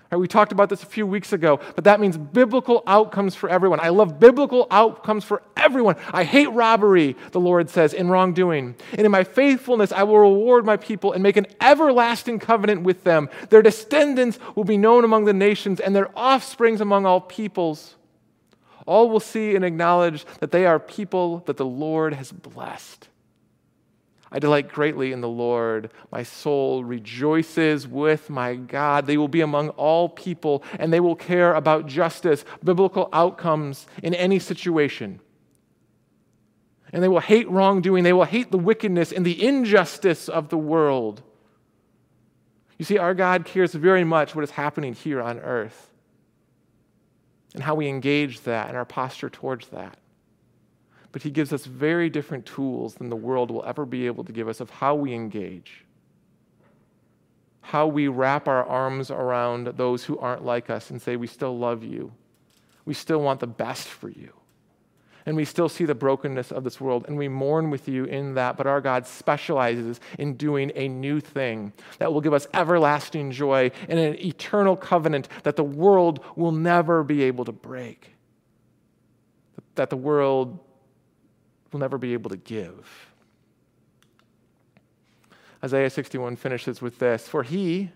Right, 0.09 0.17
we 0.17 0.27
talked 0.27 0.53
about 0.53 0.69
this 0.69 0.83
a 0.83 0.85
few 0.85 1.05
weeks 1.05 1.33
ago, 1.33 1.59
but 1.75 1.83
that 1.83 1.99
means 1.99 2.15
biblical 2.15 2.81
outcomes 2.87 3.35
for 3.35 3.49
everyone. 3.49 3.81
I 3.81 3.89
love 3.89 4.19
biblical 4.19 4.65
outcomes 4.71 5.25
for 5.25 5.43
everyone. 5.57 5.97
I 6.13 6.23
hate 6.23 6.47
robbery, 6.47 7.17
the 7.31 7.41
Lord 7.41 7.69
says, 7.69 7.93
in 7.93 8.07
wrongdoing. 8.07 8.75
And 8.93 9.01
in 9.01 9.11
my 9.11 9.25
faithfulness, 9.25 9.91
I 9.91 10.03
will 10.03 10.19
reward 10.19 10.65
my 10.65 10.77
people 10.77 11.11
and 11.11 11.21
make 11.21 11.35
an 11.35 11.47
everlasting 11.59 12.39
covenant 12.39 12.83
with 12.83 13.03
them. 13.03 13.29
Their 13.49 13.61
descendants 13.61 14.39
will 14.55 14.63
be 14.63 14.77
known 14.77 15.03
among 15.03 15.25
the 15.25 15.33
nations, 15.33 15.81
and 15.81 15.93
their 15.93 16.09
offsprings 16.17 16.79
among 16.79 17.05
all 17.05 17.19
peoples. 17.19 17.95
All 18.85 19.09
will 19.09 19.19
see 19.19 19.57
and 19.57 19.65
acknowledge 19.65 20.25
that 20.39 20.53
they 20.53 20.65
are 20.65 20.79
people 20.79 21.39
that 21.47 21.57
the 21.57 21.65
Lord 21.65 22.13
has 22.13 22.31
blessed. 22.31 23.09
I 24.31 24.39
delight 24.39 24.69
greatly 24.69 25.13
in 25.13 25.21
the 25.21 25.29
Lord. 25.29 25.89
My 26.11 26.23
soul 26.23 26.83
rejoices 26.83 27.87
with 27.87 28.29
my 28.29 28.55
God. 28.55 29.05
They 29.05 29.17
will 29.17 29.27
be 29.27 29.41
among 29.41 29.69
all 29.69 30.09
people, 30.09 30.63
and 30.77 30.91
they 30.91 30.99
will 30.99 31.15
care 31.15 31.53
about 31.53 31.87
justice, 31.87 32.43
biblical 32.63 33.09
outcomes 33.13 33.87
in 34.03 34.13
any 34.13 34.39
situation. 34.39 35.21
And 36.91 37.03
they 37.03 37.07
will 37.07 37.19
hate 37.19 37.49
wrongdoing. 37.49 38.03
They 38.03 38.13
will 38.13 38.25
hate 38.25 38.51
the 38.51 38.57
wickedness 38.57 39.11
and 39.11 39.25
the 39.25 39.45
injustice 39.45 40.29
of 40.29 40.49
the 40.49 40.57
world. 40.57 41.21
You 42.77 42.85
see, 42.85 42.97
our 42.97 43.13
God 43.13 43.45
cares 43.45 43.73
very 43.73 44.03
much 44.03 44.35
what 44.35 44.43
is 44.43 44.51
happening 44.51 44.93
here 44.93 45.21
on 45.21 45.39
earth 45.39 45.89
and 47.53 47.63
how 47.63 47.75
we 47.75 47.87
engage 47.87 48.41
that 48.41 48.67
and 48.67 48.77
our 48.77 48.85
posture 48.85 49.29
towards 49.29 49.69
that 49.69 49.97
but 51.11 51.23
he 51.23 51.29
gives 51.29 51.53
us 51.53 51.65
very 51.65 52.09
different 52.09 52.45
tools 52.45 52.95
than 52.95 53.09
the 53.09 53.15
world 53.15 53.51
will 53.51 53.63
ever 53.65 53.85
be 53.85 54.05
able 54.05 54.23
to 54.23 54.31
give 54.31 54.47
us 54.47 54.59
of 54.59 54.69
how 54.69 54.95
we 54.95 55.13
engage, 55.13 55.85
how 57.61 57.87
we 57.87 58.07
wrap 58.07 58.47
our 58.47 58.65
arms 58.65 59.09
around 59.11 59.67
those 59.77 60.03
who 60.03 60.17
aren't 60.19 60.45
like 60.45 60.69
us 60.69 60.89
and 60.89 61.01
say, 61.01 61.15
We 61.15 61.27
still 61.27 61.57
love 61.57 61.83
you. 61.83 62.11
We 62.85 62.93
still 62.93 63.21
want 63.21 63.39
the 63.39 63.47
best 63.47 63.87
for 63.87 64.09
you. 64.09 64.33
And 65.25 65.35
we 65.35 65.43
still 65.43 65.67
see 65.67 65.83
the 65.83 65.93
brokenness 65.93 66.53
of 66.53 66.63
this 66.63 66.79
world, 66.79 67.03
and 67.05 67.17
we 67.17 67.27
mourn 67.27 67.69
with 67.69 67.89
you 67.89 68.05
in 68.05 68.35
that. 68.35 68.55
But 68.55 68.65
our 68.65 68.79
God 68.79 69.05
specializes 69.05 69.99
in 70.17 70.35
doing 70.35 70.71
a 70.73 70.87
new 70.87 71.19
thing 71.19 71.73
that 71.99 72.13
will 72.13 72.21
give 72.21 72.33
us 72.33 72.47
everlasting 72.53 73.31
joy 73.31 73.71
and 73.89 73.99
an 73.99 74.15
eternal 74.25 74.77
covenant 74.77 75.27
that 75.43 75.57
the 75.57 75.65
world 75.65 76.23
will 76.37 76.53
never 76.53 77.03
be 77.03 77.23
able 77.23 77.43
to 77.43 77.51
break. 77.51 78.15
That 79.75 79.89
the 79.89 79.97
world 79.97 80.59
will 81.71 81.80
never 81.80 81.97
be 81.97 82.13
able 82.13 82.30
to 82.30 82.38
give. 82.38 83.12
Isaiah 85.63 85.89
61 85.89 86.36
finishes 86.36 86.82
with 86.82 86.99
this 86.99 87.27
For 87.27 87.43
he, 87.43 87.91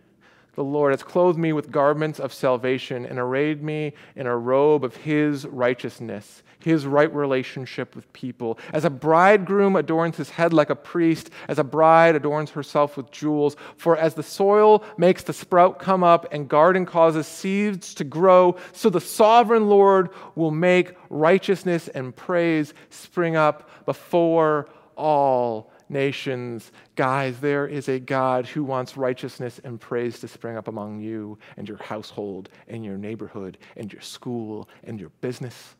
The 0.55 0.63
Lord 0.63 0.91
has 0.91 1.03
clothed 1.03 1.39
me 1.39 1.53
with 1.53 1.71
garments 1.71 2.19
of 2.19 2.33
salvation 2.33 3.05
and 3.05 3.19
arrayed 3.19 3.63
me 3.63 3.93
in 4.15 4.27
a 4.27 4.37
robe 4.37 4.83
of 4.83 4.97
his 4.97 5.45
righteousness, 5.45 6.43
his 6.63 6.85
right 6.85 7.13
relationship 7.13 7.95
with 7.95 8.11
people. 8.13 8.57
As 8.73 8.85
a 8.85 8.89
bridegroom 8.89 9.75
adorns 9.75 10.17
his 10.17 10.29
head 10.29 10.53
like 10.53 10.69
a 10.69 10.75
priest, 10.75 11.29
as 11.47 11.59
a 11.59 11.63
bride 11.63 12.15
adorns 12.15 12.51
herself 12.51 12.97
with 12.97 13.11
jewels. 13.11 13.55
For 13.77 13.97
as 13.97 14.15
the 14.15 14.23
soil 14.23 14.83
makes 14.97 15.23
the 15.23 15.33
sprout 15.33 15.79
come 15.79 16.03
up 16.03 16.31
and 16.31 16.49
garden 16.49 16.85
causes 16.85 17.27
seeds 17.27 17.93
to 17.95 18.03
grow, 18.03 18.57
so 18.73 18.89
the 18.89 19.01
sovereign 19.01 19.69
Lord 19.69 20.09
will 20.35 20.51
make 20.51 20.95
righteousness 21.09 21.87
and 21.87 22.15
praise 22.15 22.73
spring 22.89 23.35
up 23.35 23.69
before 23.85 24.69
all 24.95 25.71
nations. 25.89 26.71
Guys, 26.95 27.39
there 27.39 27.67
is 27.67 27.89
a 27.89 27.99
God 27.99 28.45
who 28.47 28.63
wants 28.63 28.97
righteousness 28.97 29.59
and 29.63 29.79
praise 29.79 30.19
to 30.19 30.27
spring 30.27 30.57
up 30.57 30.67
among 30.67 31.01
you 31.01 31.37
and 31.57 31.67
your 31.67 31.77
household 31.77 32.49
and 32.67 32.83
your 32.83 32.97
neighborhood 32.97 33.57
and 33.75 33.91
your 33.91 34.01
school 34.01 34.69
and 34.83 34.99
your 34.99 35.09
business. 35.21 35.75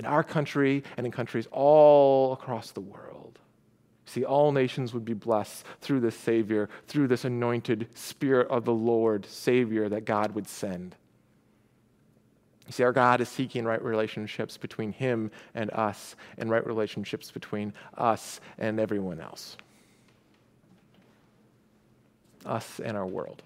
In 0.00 0.06
our 0.06 0.24
country 0.24 0.82
and 0.96 1.04
in 1.04 1.12
countries 1.12 1.46
all 1.52 2.32
across 2.32 2.70
the 2.70 2.80
world. 2.80 3.38
See, 4.06 4.24
all 4.24 4.50
nations 4.50 4.94
would 4.94 5.04
be 5.04 5.12
blessed 5.12 5.66
through 5.82 6.00
this 6.00 6.16
Savior, 6.16 6.70
through 6.86 7.08
this 7.08 7.26
anointed 7.26 7.86
Spirit 7.92 8.48
of 8.48 8.64
the 8.64 8.72
Lord, 8.72 9.26
Savior 9.26 9.90
that 9.90 10.06
God 10.06 10.34
would 10.34 10.48
send. 10.48 10.96
You 12.66 12.72
see, 12.72 12.82
our 12.82 12.94
God 12.94 13.20
is 13.20 13.28
seeking 13.28 13.66
right 13.66 13.82
relationships 13.84 14.56
between 14.56 14.90
Him 14.90 15.30
and 15.54 15.70
us, 15.72 16.16
and 16.38 16.48
right 16.48 16.66
relationships 16.66 17.30
between 17.30 17.74
us 17.98 18.40
and 18.56 18.80
everyone 18.80 19.20
else. 19.20 19.58
Us 22.46 22.80
and 22.82 22.96
our 22.96 23.06
world. 23.06 23.42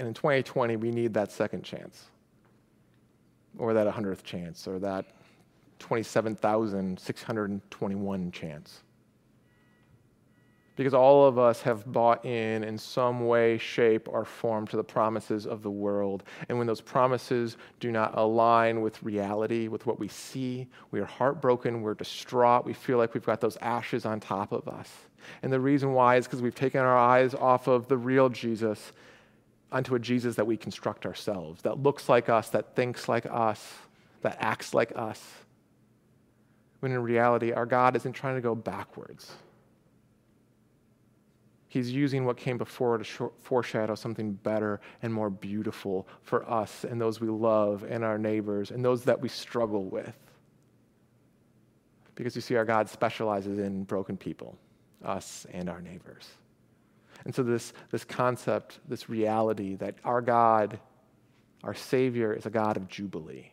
And 0.00 0.08
in 0.08 0.14
2020, 0.14 0.74
we 0.74 0.90
need 0.90 1.14
that 1.14 1.30
second 1.30 1.62
chance, 1.62 2.06
or 3.58 3.74
that 3.74 3.86
100th 3.86 4.22
chance, 4.22 4.66
or 4.66 4.78
that 4.78 5.04
27,621 5.78 8.32
chance 8.32 8.82
because 10.76 10.92
all 10.92 11.26
of 11.26 11.38
us 11.38 11.62
have 11.62 11.90
bought 11.90 12.24
in 12.24 12.62
in 12.62 12.78
some 12.78 13.26
way, 13.26 13.58
shape, 13.58 14.08
or 14.08 14.24
form 14.24 14.66
to 14.68 14.76
the 14.76 14.84
promises 14.84 15.46
of 15.46 15.62
the 15.62 15.70
world. 15.70 16.22
And 16.48 16.58
when 16.58 16.66
those 16.66 16.82
promises 16.82 17.56
do 17.80 17.90
not 17.90 18.16
align 18.16 18.82
with 18.82 19.02
reality, 19.02 19.68
with 19.68 19.86
what 19.86 19.98
we 19.98 20.08
see, 20.08 20.68
we 20.90 21.00
are 21.00 21.06
heartbroken, 21.06 21.80
we're 21.80 21.94
distraught, 21.94 22.66
we 22.66 22.74
feel 22.74 22.98
like 22.98 23.14
we've 23.14 23.24
got 23.24 23.40
those 23.40 23.56
ashes 23.62 24.04
on 24.04 24.20
top 24.20 24.52
of 24.52 24.68
us. 24.68 24.92
And 25.42 25.52
the 25.52 25.58
reason 25.58 25.92
why 25.92 26.16
is 26.16 26.26
because 26.26 26.42
we've 26.42 26.54
taken 26.54 26.80
our 26.80 26.96
eyes 26.96 27.34
off 27.34 27.66
of 27.66 27.88
the 27.88 27.96
real 27.96 28.28
Jesus 28.28 28.92
onto 29.72 29.94
a 29.94 29.98
Jesus 29.98 30.36
that 30.36 30.46
we 30.46 30.56
construct 30.56 31.06
ourselves, 31.06 31.62
that 31.62 31.82
looks 31.82 32.08
like 32.08 32.28
us, 32.28 32.50
that 32.50 32.76
thinks 32.76 33.08
like 33.08 33.26
us, 33.26 33.74
that 34.22 34.36
acts 34.40 34.74
like 34.74 34.92
us. 34.96 35.22
When 36.80 36.92
in 36.92 37.02
reality, 37.02 37.52
our 37.52 37.66
God 37.66 37.96
isn't 37.96 38.12
trying 38.12 38.36
to 38.36 38.40
go 38.40 38.54
backwards. 38.54 39.32
He's 41.68 41.92
using 41.92 42.24
what 42.24 42.36
came 42.36 42.58
before 42.58 42.96
to 42.96 43.32
foreshadow 43.40 43.96
something 43.96 44.32
better 44.32 44.80
and 45.02 45.12
more 45.12 45.28
beautiful 45.28 46.06
for 46.22 46.48
us 46.48 46.84
and 46.84 47.00
those 47.00 47.20
we 47.20 47.28
love 47.28 47.84
and 47.88 48.04
our 48.04 48.18
neighbors 48.18 48.70
and 48.70 48.84
those 48.84 49.04
that 49.04 49.20
we 49.20 49.28
struggle 49.28 49.84
with. 49.84 50.16
Because 52.14 52.34
you 52.34 52.40
see, 52.40 52.56
our 52.56 52.64
God 52.64 52.88
specializes 52.88 53.58
in 53.58 53.84
broken 53.84 54.16
people, 54.16 54.56
us 55.04 55.46
and 55.52 55.68
our 55.68 55.82
neighbors. 55.82 56.26
And 57.26 57.34
so, 57.34 57.42
this, 57.42 57.74
this 57.90 58.04
concept, 58.04 58.78
this 58.88 59.08
reality 59.08 59.74
that 59.76 59.96
our 60.04 60.22
God, 60.22 60.78
our 61.62 61.74
Savior, 61.74 62.32
is 62.32 62.46
a 62.46 62.50
God 62.50 62.78
of 62.78 62.88
jubilee 62.88 63.50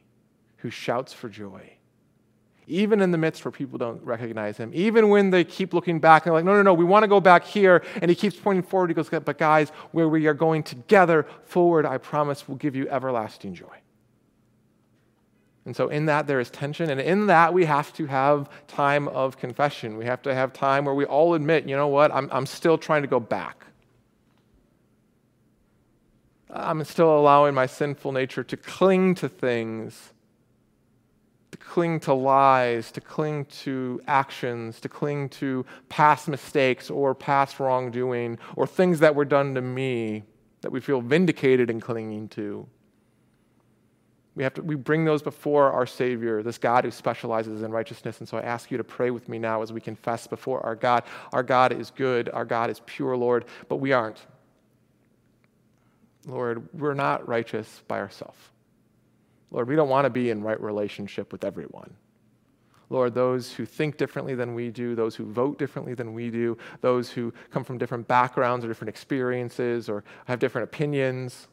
who 0.57 0.69
shouts 0.69 1.11
for 1.11 1.27
joy 1.27 1.73
even 2.67 3.01
in 3.01 3.11
the 3.11 3.17
midst 3.17 3.43
where 3.43 3.51
people 3.51 3.77
don't 3.77 4.01
recognize 4.03 4.57
him, 4.57 4.71
even 4.73 5.09
when 5.09 5.29
they 5.29 5.43
keep 5.43 5.73
looking 5.73 5.99
back 5.99 6.25
and 6.25 6.31
they're 6.31 6.39
like, 6.39 6.45
no, 6.45 6.55
no, 6.55 6.61
no, 6.61 6.73
we 6.73 6.85
want 6.85 7.03
to 7.03 7.07
go 7.07 7.19
back 7.19 7.43
here. 7.43 7.83
And 8.01 8.09
he 8.09 8.15
keeps 8.15 8.35
pointing 8.35 8.63
forward. 8.63 8.89
He 8.89 8.93
goes, 8.93 9.09
but 9.09 9.37
guys, 9.37 9.69
where 9.91 10.07
we 10.07 10.27
are 10.27 10.33
going 10.33 10.63
together 10.63 11.25
forward, 11.43 11.85
I 11.85 11.97
promise 11.97 12.47
will 12.47 12.55
give 12.55 12.75
you 12.75 12.87
everlasting 12.89 13.53
joy. 13.53 13.82
And 15.65 15.75
so, 15.75 15.87
in 15.87 16.07
that, 16.07 16.27
there 16.27 16.39
is 16.39 16.49
tension. 16.49 16.89
And 16.89 16.99
in 16.99 17.27
that, 17.27 17.53
we 17.53 17.65
have 17.65 17.93
to 17.93 18.05
have 18.07 18.49
time 18.67 19.07
of 19.07 19.37
confession. 19.37 19.97
We 19.97 20.05
have 20.05 20.21
to 20.23 20.33
have 20.33 20.51
time 20.51 20.83
where 20.85 20.95
we 20.95 21.05
all 21.05 21.35
admit, 21.35 21.67
you 21.67 21.75
know 21.77 21.87
what, 21.87 22.13
I'm, 22.13 22.29
I'm 22.31 22.45
still 22.45 22.77
trying 22.77 23.03
to 23.03 23.07
go 23.07 23.19
back. 23.19 23.65
I'm 26.49 26.83
still 26.83 27.17
allowing 27.17 27.55
my 27.55 27.65
sinful 27.65 28.11
nature 28.11 28.43
to 28.43 28.57
cling 28.57 29.15
to 29.15 29.29
things 29.29 30.13
to 31.53 31.57
cling 31.59 31.99
to 31.99 32.15
lies, 32.15 32.91
to 32.91 32.99
cling 32.99 33.45
to 33.45 34.01
actions, 34.07 34.79
to 34.79 34.89
cling 34.89 35.29
to 35.29 35.63
past 35.87 36.27
mistakes 36.27 36.89
or 36.89 37.13
past 37.13 37.59
wrongdoing 37.59 38.39
or 38.55 38.65
things 38.65 38.99
that 38.99 39.13
were 39.13 39.23
done 39.23 39.53
to 39.53 39.61
me 39.61 40.23
that 40.61 40.71
we 40.71 40.79
feel 40.79 40.99
vindicated 40.99 41.69
in 41.69 41.79
clinging 41.79 42.27
to. 42.27 42.67
We 44.35 44.43
have 44.43 44.53
to 44.55 44.63
we 44.63 44.75
bring 44.75 45.05
those 45.05 45.21
before 45.21 45.71
our 45.71 45.85
Savior, 45.85 46.41
this 46.41 46.57
God 46.57 46.85
who 46.85 46.91
specializes 46.91 47.61
in 47.61 47.71
righteousness. 47.71 48.19
And 48.19 48.27
so 48.27 48.37
I 48.37 48.41
ask 48.41 48.71
you 48.71 48.77
to 48.77 48.83
pray 48.83 49.11
with 49.11 49.29
me 49.29 49.37
now 49.37 49.61
as 49.61 49.71
we 49.71 49.79
confess 49.79 50.25
before 50.25 50.65
our 50.65 50.75
God. 50.75 51.03
Our 51.31 51.43
God 51.43 51.71
is 51.71 51.91
good, 51.91 52.29
our 52.29 52.45
God 52.45 52.69
is 52.69 52.81
pure, 52.85 53.15
Lord, 53.15 53.45
but 53.69 53.75
we 53.75 53.91
aren't. 53.91 54.25
Lord, 56.25 56.67
we're 56.73 56.93
not 56.93 57.27
righteous 57.27 57.83
by 57.87 57.99
ourselves. 57.99 58.39
Lord, 59.51 59.67
we 59.67 59.75
don't 59.75 59.89
want 59.89 60.05
to 60.05 60.09
be 60.09 60.29
in 60.31 60.41
right 60.41 60.59
relationship 60.59 61.31
with 61.31 61.43
everyone. 61.43 61.93
Lord, 62.89 63.13
those 63.13 63.51
who 63.51 63.65
think 63.65 63.97
differently 63.97 64.35
than 64.35 64.53
we 64.53 64.69
do, 64.69 64.95
those 64.95 65.15
who 65.15 65.25
vote 65.25 65.57
differently 65.57 65.93
than 65.93 66.13
we 66.13 66.29
do, 66.29 66.57
those 66.81 67.09
who 67.09 67.33
come 67.49 67.63
from 67.63 67.77
different 67.77 68.07
backgrounds 68.07 68.63
or 68.63 68.67
different 68.67 68.89
experiences 68.89 69.89
or 69.89 70.03
have 70.25 70.39
different 70.39 70.65
opinions. 70.65 71.47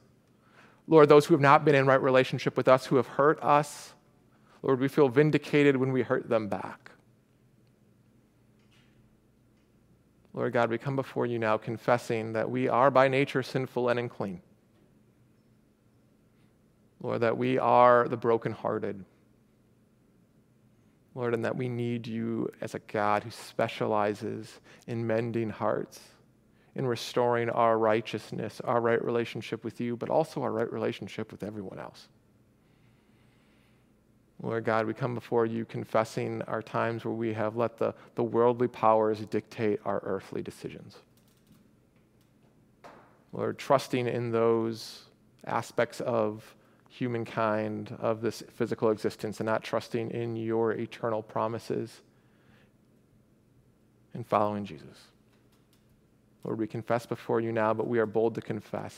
Lord, 0.91 1.09
those 1.09 1.25
who 1.25 1.35
have 1.35 1.41
not 1.41 1.65
been 1.65 1.77
in 1.77 1.87
right 1.87 2.03
relationship 2.03 2.57
with 2.57 2.67
us, 2.67 2.85
who 2.85 2.97
have 2.97 3.07
hurt 3.07 3.41
us. 3.45 3.95
Lord, 4.61 4.81
we 4.81 4.89
feel 4.89 5.09
vindicated 5.09 5.77
when 5.77 5.93
we 5.93 6.03
hurt 6.03 6.29
them 6.29 6.49
back. 6.49 6.91
Lord 10.35 10.53
God, 10.53 10.69
we 10.69 10.79
come 10.79 10.97
before 10.97 11.27
you 11.27 11.39
now 11.39 11.57
confessing 11.57 12.33
that 12.33 12.51
we 12.51 12.69
are 12.69 12.91
by 12.91 13.07
nature 13.07 13.43
sinful 13.45 13.89
and 13.89 14.01
unclean. 14.01 14.43
Lord, 17.01 17.21
that 17.21 17.39
we 17.39 17.57
are 17.57 18.09
the 18.09 18.17
brokenhearted. 18.17 19.05
Lord, 21.15 21.35
and 21.35 21.45
that 21.45 21.57
we 21.57 21.69
need 21.69 22.05
you 22.09 22.51
as 22.61 22.75
a 22.75 22.81
God 22.81 23.23
who 23.23 23.31
specializes 23.31 24.59
in 24.89 25.07
mending 25.07 25.51
hearts, 25.51 26.01
in 26.75 26.87
restoring 26.87 27.51
our 27.51 27.79
righteousness, 27.79 28.61
our 28.65 28.81
right 28.81 29.05
relationship 29.05 29.65
with 29.65 29.81
you, 29.81 29.97
but 29.97 30.09
also 30.09 30.43
our 30.43 30.53
right 30.53 30.73
relationship 30.73 31.33
with 31.33 31.43
everyone 31.43 31.79
else. 31.79 32.09
Lord 34.43 34.65
God, 34.65 34.87
we 34.87 34.95
come 34.95 35.15
before 35.15 35.45
you 35.45 35.65
confessing 35.65 36.41
our 36.43 36.63
times 36.63 37.05
where 37.05 37.13
we 37.13 37.35
have 37.35 37.57
let 37.57 37.77
the, 37.77 37.95
the 38.15 38.23
worldly 38.23 38.69
powers 38.69 39.21
dictate 39.27 39.81
our 39.85 40.01
earthly 40.05 40.43
decisions. 40.43 40.97
Lord, 43.33 43.59
trusting 43.59 44.07
in 44.07 44.31
those 44.31 45.03
aspects 45.47 46.01
of 46.01 46.55
humankind 46.89 47.97
of 48.01 48.21
this 48.21 48.43
physical 48.55 48.91
existence 48.91 49.41
and 49.41 49.47
not 49.47 49.63
trusting 49.63 50.11
in 50.11 50.37
your 50.37 50.73
eternal 50.73 51.23
promises 51.23 52.01
and 54.15 54.27
following 54.27 54.65
Jesus. 54.65 55.10
Lord, 56.45 56.59
we 56.59 56.67
confess 56.67 57.07
before 57.07 57.41
you 57.41 57.53
now, 57.53 57.75
but 57.75 57.87
we 57.87 57.99
are 57.99 58.07
bold 58.07 58.35
to 58.37 58.41
confess 58.41 58.97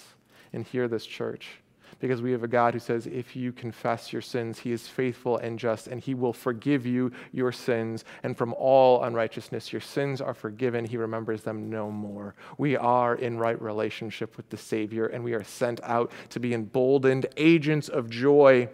and 0.52 0.64
hear 0.64 0.88
this 0.88 1.06
church 1.06 1.62
because 2.00 2.22
we 2.22 2.32
have 2.32 2.42
a 2.42 2.48
God 2.48 2.74
who 2.74 2.80
says, 2.80 3.06
if 3.06 3.36
you 3.36 3.52
confess 3.52 4.12
your 4.12 4.22
sins, 4.22 4.58
he 4.58 4.72
is 4.72 4.88
faithful 4.88 5.36
and 5.38 5.58
just, 5.58 5.88
and 5.88 6.00
he 6.00 6.14
will 6.14 6.32
forgive 6.32 6.86
you 6.86 7.12
your 7.32 7.52
sins. 7.52 8.04
And 8.22 8.36
from 8.36 8.54
all 8.54 9.04
unrighteousness, 9.04 9.72
your 9.72 9.80
sins 9.80 10.20
are 10.20 10.34
forgiven. 10.34 10.84
He 10.84 10.96
remembers 10.96 11.42
them 11.42 11.68
no 11.68 11.90
more. 11.90 12.34
We 12.58 12.76
are 12.76 13.14
in 13.14 13.38
right 13.38 13.60
relationship 13.60 14.36
with 14.36 14.48
the 14.48 14.56
Savior, 14.56 15.06
and 15.06 15.22
we 15.22 15.34
are 15.34 15.44
sent 15.44 15.82
out 15.82 16.12
to 16.30 16.40
be 16.40 16.54
emboldened 16.54 17.26
agents 17.36 17.88
of 17.88 18.08
joy, 18.08 18.68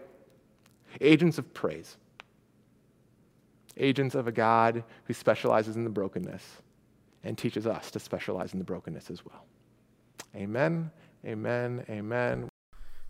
agents 1.00 1.38
of 1.38 1.52
praise, 1.54 1.96
agents 3.76 4.14
of 4.14 4.26
a 4.26 4.32
God 4.32 4.84
who 5.04 5.14
specializes 5.14 5.76
in 5.76 5.84
the 5.84 5.90
brokenness 5.90 6.62
and 7.24 7.36
teaches 7.36 7.66
us 7.66 7.90
to 7.90 7.98
specialize 7.98 8.52
in 8.52 8.58
the 8.58 8.64
brokenness 8.64 9.10
as 9.10 9.24
well. 9.24 9.44
Amen. 10.34 10.90
Amen. 11.24 11.84
Amen. 11.88 12.48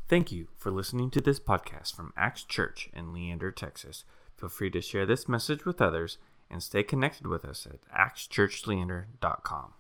Thank 0.09 0.33
you 0.33 0.49
for 0.57 0.71
listening 0.71 1.11
to 1.11 1.21
this 1.21 1.39
podcast 1.39 1.95
from 1.95 2.13
Axe 2.17 2.45
Church 2.45 2.89
in 2.95 3.13
Leander, 3.13 3.51
Texas. 3.51 4.05
Feel 4.37 4.49
free 4.49 4.71
to 4.71 4.81
share 4.81 5.05
this 5.05 5.29
message 5.29 5.65
with 5.67 5.83
others 5.83 6.17
and 6.51 6.63
stay 6.63 6.83
connected 6.83 7.27
with 7.27 7.45
us 7.45 7.67
at 7.67 7.81
axechurchleander.com. 7.95 9.75